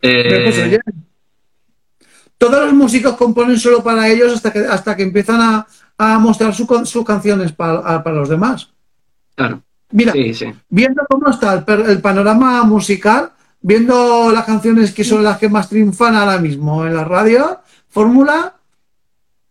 [0.02, 0.80] Eh, pues, oye,
[2.38, 5.66] todos los músicos componen solo para ellos hasta que, hasta que empiezan a,
[5.98, 8.70] a mostrar su sus canciones para, a- para los demás.
[9.34, 10.46] claro, Mira, sí, sí.
[10.68, 16.14] viendo cómo está el, panorama musical, viendo las canciones que son las que más triunfan
[16.14, 18.54] ahora mismo en la radio, fórmula,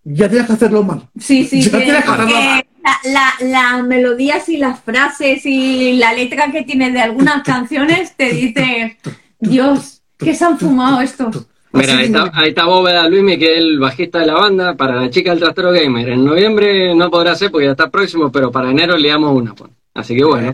[0.03, 1.07] ya tienes que hacerlo mal.
[1.19, 2.65] Sí, sí, Ya que- tienes que hacerlo que mal.
[2.83, 8.15] la, la- las melodías y las frases y la letra que tiene de algunas canciones
[8.15, 8.97] te dice,
[9.39, 11.47] Dios, ¿qué se han fumado estos?
[11.71, 14.95] Mira, ahí está, ahí está Bóveda Luismi, que es el bajista de la banda, para
[14.95, 16.09] la chica del Trastero Gamer.
[16.09, 19.53] En noviembre no podrá ser porque ya está próximo, pero para enero le damos una.
[19.53, 19.71] pues.
[19.93, 20.53] Así que bueno,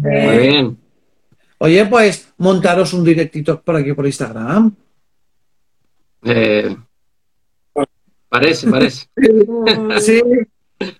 [0.00, 0.78] muy bien.
[1.58, 4.74] Oye, pues montaros un directito por aquí por Instagram.
[6.24, 6.76] Eh,
[8.28, 9.06] parece, parece.
[10.00, 10.20] Sí,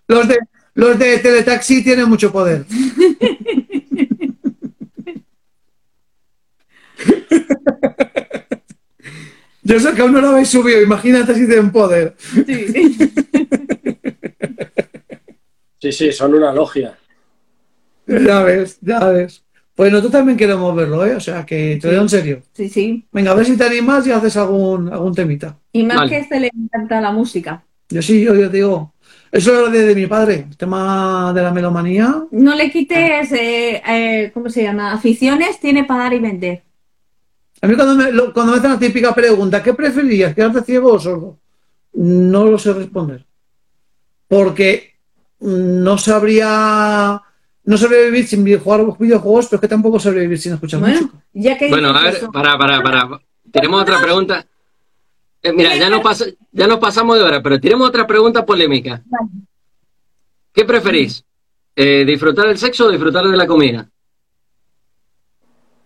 [0.06, 0.38] los de,
[0.74, 2.64] los de Teletaxi tienen mucho poder.
[9.64, 12.14] Yo sé que aún no lo habéis subido, imagínate si tienen poder.
[12.46, 12.98] Sí.
[15.82, 16.96] Sí, sí, son una logia.
[18.06, 19.42] Ya ves, ya ves.
[19.74, 21.16] Pues nosotros también queremos verlo, ¿eh?
[21.16, 22.42] O sea, que te lo digo en serio.
[22.52, 23.04] sí, sí.
[23.10, 25.58] Venga, a ver si te animas y haces algún, algún temita.
[25.72, 26.10] Y más Vale.
[26.10, 27.64] que se le encanta la música.
[27.88, 28.94] Yo sí, yo, yo te digo.
[29.32, 32.14] Eso es lo de, de mi padre, el tema de la melomanía.
[32.30, 34.92] No le quites, eh, eh, ¿cómo se llama?
[34.92, 36.62] Aficiones tiene para dar y vender.
[37.62, 40.92] A mí cuando me, lo- cuando me hacen la típica pregunta, ¿qué preferirías, quedarte ciego
[40.94, 41.38] o sordo?
[41.94, 43.24] No lo sé responder.
[44.28, 44.94] Porque
[45.40, 47.20] no sabría,
[47.64, 51.00] no sabría vivir sin jugar videojuegos, pero es que tampoco sabría vivir sin escuchar música.
[51.12, 53.20] Bueno, ya que Bueno, a ver, eso, para, para, para.
[53.52, 54.46] Tenemos otra pregunta.
[55.42, 59.02] Eh, mira, ya nos, pas- ya nos pasamos de hora, pero tenemos otra pregunta polémica.
[60.52, 61.24] ¿Qué preferís?
[61.74, 63.88] Eh, ¿Disfrutar del sexo o disfrutar de la comida?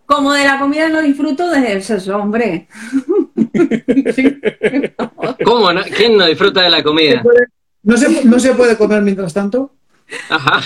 [0.07, 2.67] Como de la comida no disfruto de eso, hombre.
[5.43, 5.73] ¿Cómo?
[5.73, 5.83] no?
[5.83, 7.21] ¿Quién no disfruta de la comida?
[7.83, 9.75] ¿No se, no se puede comer mientras tanto?
[10.29, 10.61] Ajá.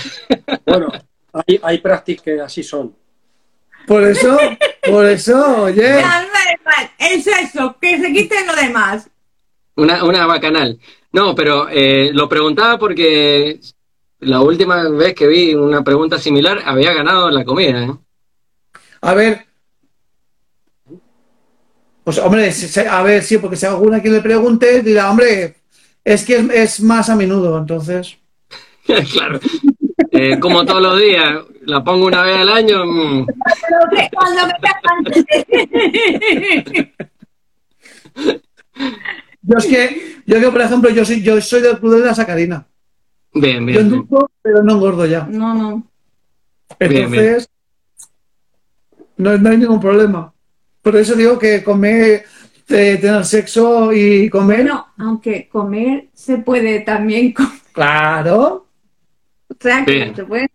[0.65, 0.91] Bueno,
[1.33, 2.95] hay, hay prácticas que así son.
[3.87, 4.37] Por eso,
[4.87, 6.01] por eso, oye.
[6.01, 6.27] Mal,
[6.99, 9.09] Es eso, que se quiten lo demás.
[9.75, 10.79] Una, una bacanal.
[11.11, 13.59] No, pero eh, lo preguntaba porque
[14.19, 17.83] la última vez que vi una pregunta similar había ganado la comida.
[17.85, 17.91] ¿eh?
[19.01, 19.45] A ver.
[22.03, 22.51] Pues hombre,
[22.89, 25.55] a ver, sí, porque si alguna que le pregunte, dirá, hombre,
[26.03, 28.17] es que es, es más a menudo, entonces.
[29.13, 29.39] claro.
[30.11, 32.85] Eh, como todos los días, la pongo una vez al año.
[32.85, 33.27] mm,
[39.43, 42.15] Yo es que, yo que, por ejemplo, yo soy, yo soy del club de la
[42.15, 42.67] sacarina.
[43.33, 43.65] bien, Yo bien.
[43.65, 43.79] bien.
[43.79, 45.25] endulzo, pero no engordo ya.
[45.29, 45.87] No, no.
[46.79, 47.49] Bien, Entonces,
[49.21, 50.33] No, no hay ningún problema.
[50.81, 52.23] Por eso digo que comer,
[52.69, 57.51] eh, tener sexo y comer, Bueno, aunque comer se puede también comer.
[57.71, 58.65] claro,
[59.47, 60.15] O sea, que Bien.
[60.15, 60.49] se puede.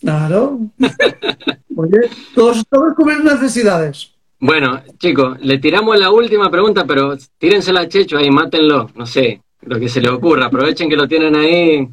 [0.00, 0.58] claro.
[1.76, 1.98] Oye,
[2.34, 4.10] todos, todos cubren necesidades.
[4.38, 8.90] Bueno, chicos, le tiramos la última pregunta, pero tírensela a Checho ahí, mátenlo.
[8.94, 10.46] No sé, lo que se le ocurra.
[10.46, 11.88] Aprovechen que lo tienen ahí.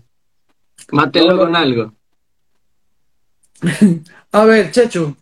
[0.91, 1.93] Mátenlo con algo.
[4.33, 5.15] A ver, Chechu.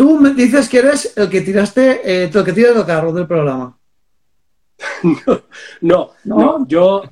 [0.00, 3.26] Tú me dices que eres el que tiraste, eh, el que tira el carro del
[3.26, 3.76] programa.
[5.82, 7.02] no, no, yo.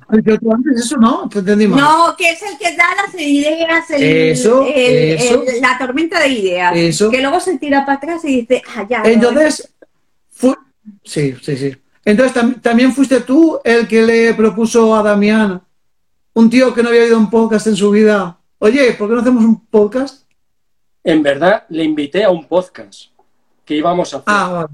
[0.41, 1.79] Tú antes, eso no, te entendí mal.
[1.81, 5.43] No, que es el que da las ideas, el- Eso, el- eso.
[5.47, 6.75] el- la tormenta de ideas.
[6.75, 7.11] Eso.
[7.11, 9.03] Que luego se tira para atrás y dice, ah, ya.
[9.05, 9.71] Entonces,
[10.31, 10.57] fu-
[11.03, 11.77] sí, sí, sí.
[12.03, 15.61] Entonces tam- también fuiste tú el que le propuso a Damián,
[16.33, 19.21] un tío que no había oído un podcast en su vida, oye, ¿por qué no
[19.21, 20.23] hacemos un podcast?
[21.03, 23.11] En verdad, le invité a un podcast
[23.65, 24.25] que íbamos a hacer.
[24.27, 24.67] Ah,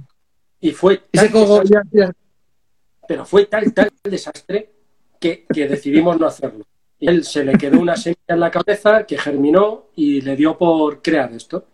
[0.59, 2.11] y fue tal desastre,
[3.07, 4.69] pero fue tal, tal desastre
[5.19, 6.65] que, que decidimos no hacerlo.
[6.99, 10.57] Y él se le quedó una semilla en la cabeza que germinó y le dio
[10.57, 11.65] por crear esto.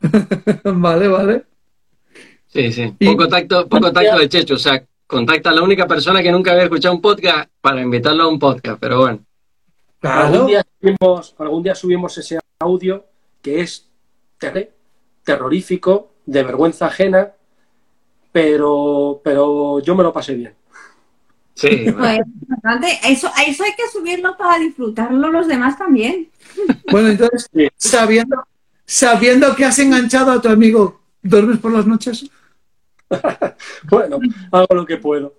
[0.64, 1.44] Vale, vale.
[2.48, 2.94] Sí, sí.
[3.06, 4.54] Poco tacto, poco tacto de Checho.
[4.54, 8.24] O sea, contacta a la única persona que nunca había escuchado un podcast para invitarlo
[8.24, 8.78] a un podcast.
[8.80, 9.20] Pero bueno,
[10.00, 10.46] Algún, Claro.
[10.46, 13.04] día subimos, algún día subimos ese audio
[13.42, 13.88] que es
[14.38, 14.72] terre-
[15.24, 17.32] terrorífico, de vergüenza ajena,
[18.32, 20.54] pero, pero yo me lo pasé bien.
[21.54, 21.90] sí.
[21.90, 22.24] bueno.
[22.62, 26.30] Pues, eso, eso hay que subirlo para disfrutarlo los demás también.
[26.90, 27.68] Bueno, entonces, Sí.
[27.76, 28.42] sabiendo,
[28.86, 32.28] sabiendo que has enganchado a tu amigo, ¿duermes por las noches?
[33.90, 34.18] Bueno,
[34.52, 35.34] hago lo que puedo.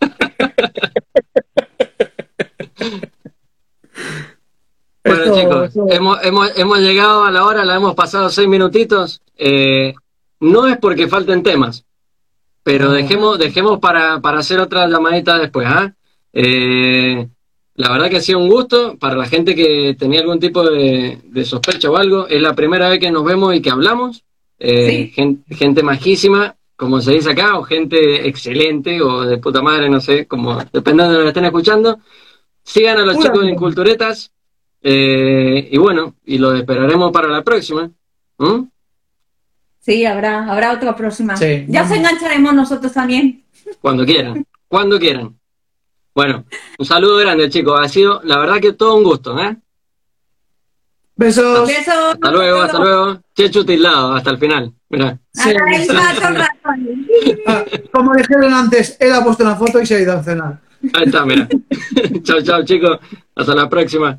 [5.16, 8.48] Bueno, Esto- chicos, esto- hemos, hemos, hemos llegado a la hora, la hemos pasado seis
[8.48, 9.20] minutitos.
[9.36, 9.94] Eh,
[10.40, 11.84] no es porque falten temas,
[12.62, 15.66] pero dejemos, dejemos para, para hacer otra llamadita después.
[15.68, 15.92] ¿ah?
[16.32, 17.28] Eh,
[17.74, 21.18] la verdad que ha sido un gusto para la gente que tenía algún tipo de,
[21.24, 22.26] de sospecha o algo.
[22.28, 24.22] Es la primera vez que nos vemos y que hablamos.
[24.58, 25.12] Eh, Sí.
[25.14, 30.00] gen- gente majísima, como se dice acá, o gente excelente o de puta madre, no
[30.00, 31.98] sé, como depende de donde lo estén escuchando.
[32.62, 33.50] Sigan a los Pura chicos de.
[33.52, 34.30] Inculturetas.
[34.82, 37.90] Eh, y bueno, y los esperaremos para la próxima.
[38.38, 38.62] ¿Mm?
[39.80, 41.36] Sí, habrá, habrá otra próxima.
[41.36, 41.64] Sí.
[41.68, 43.44] Ya os engancharemos nosotros también.
[43.80, 45.36] Cuando quieran, cuando quieran.
[46.14, 46.44] Bueno,
[46.78, 47.80] un saludo grande, chicos.
[47.80, 49.38] Ha sido, la verdad, que todo un gusto.
[49.38, 49.56] ¿eh?
[51.16, 51.68] Besos.
[51.68, 52.14] Besos.
[52.14, 53.20] Hasta luego, hasta luego.
[53.34, 54.72] Chechu tildado, hasta el final.
[54.88, 55.18] Mira.
[55.32, 55.50] Sí.
[57.46, 60.60] Ah, como dijeron antes, él ha puesto una foto y se ha ido a cenar.
[60.92, 61.48] Ahí está, mira.
[62.22, 62.98] chao, chao, chicos.
[63.34, 64.18] Hasta la próxima.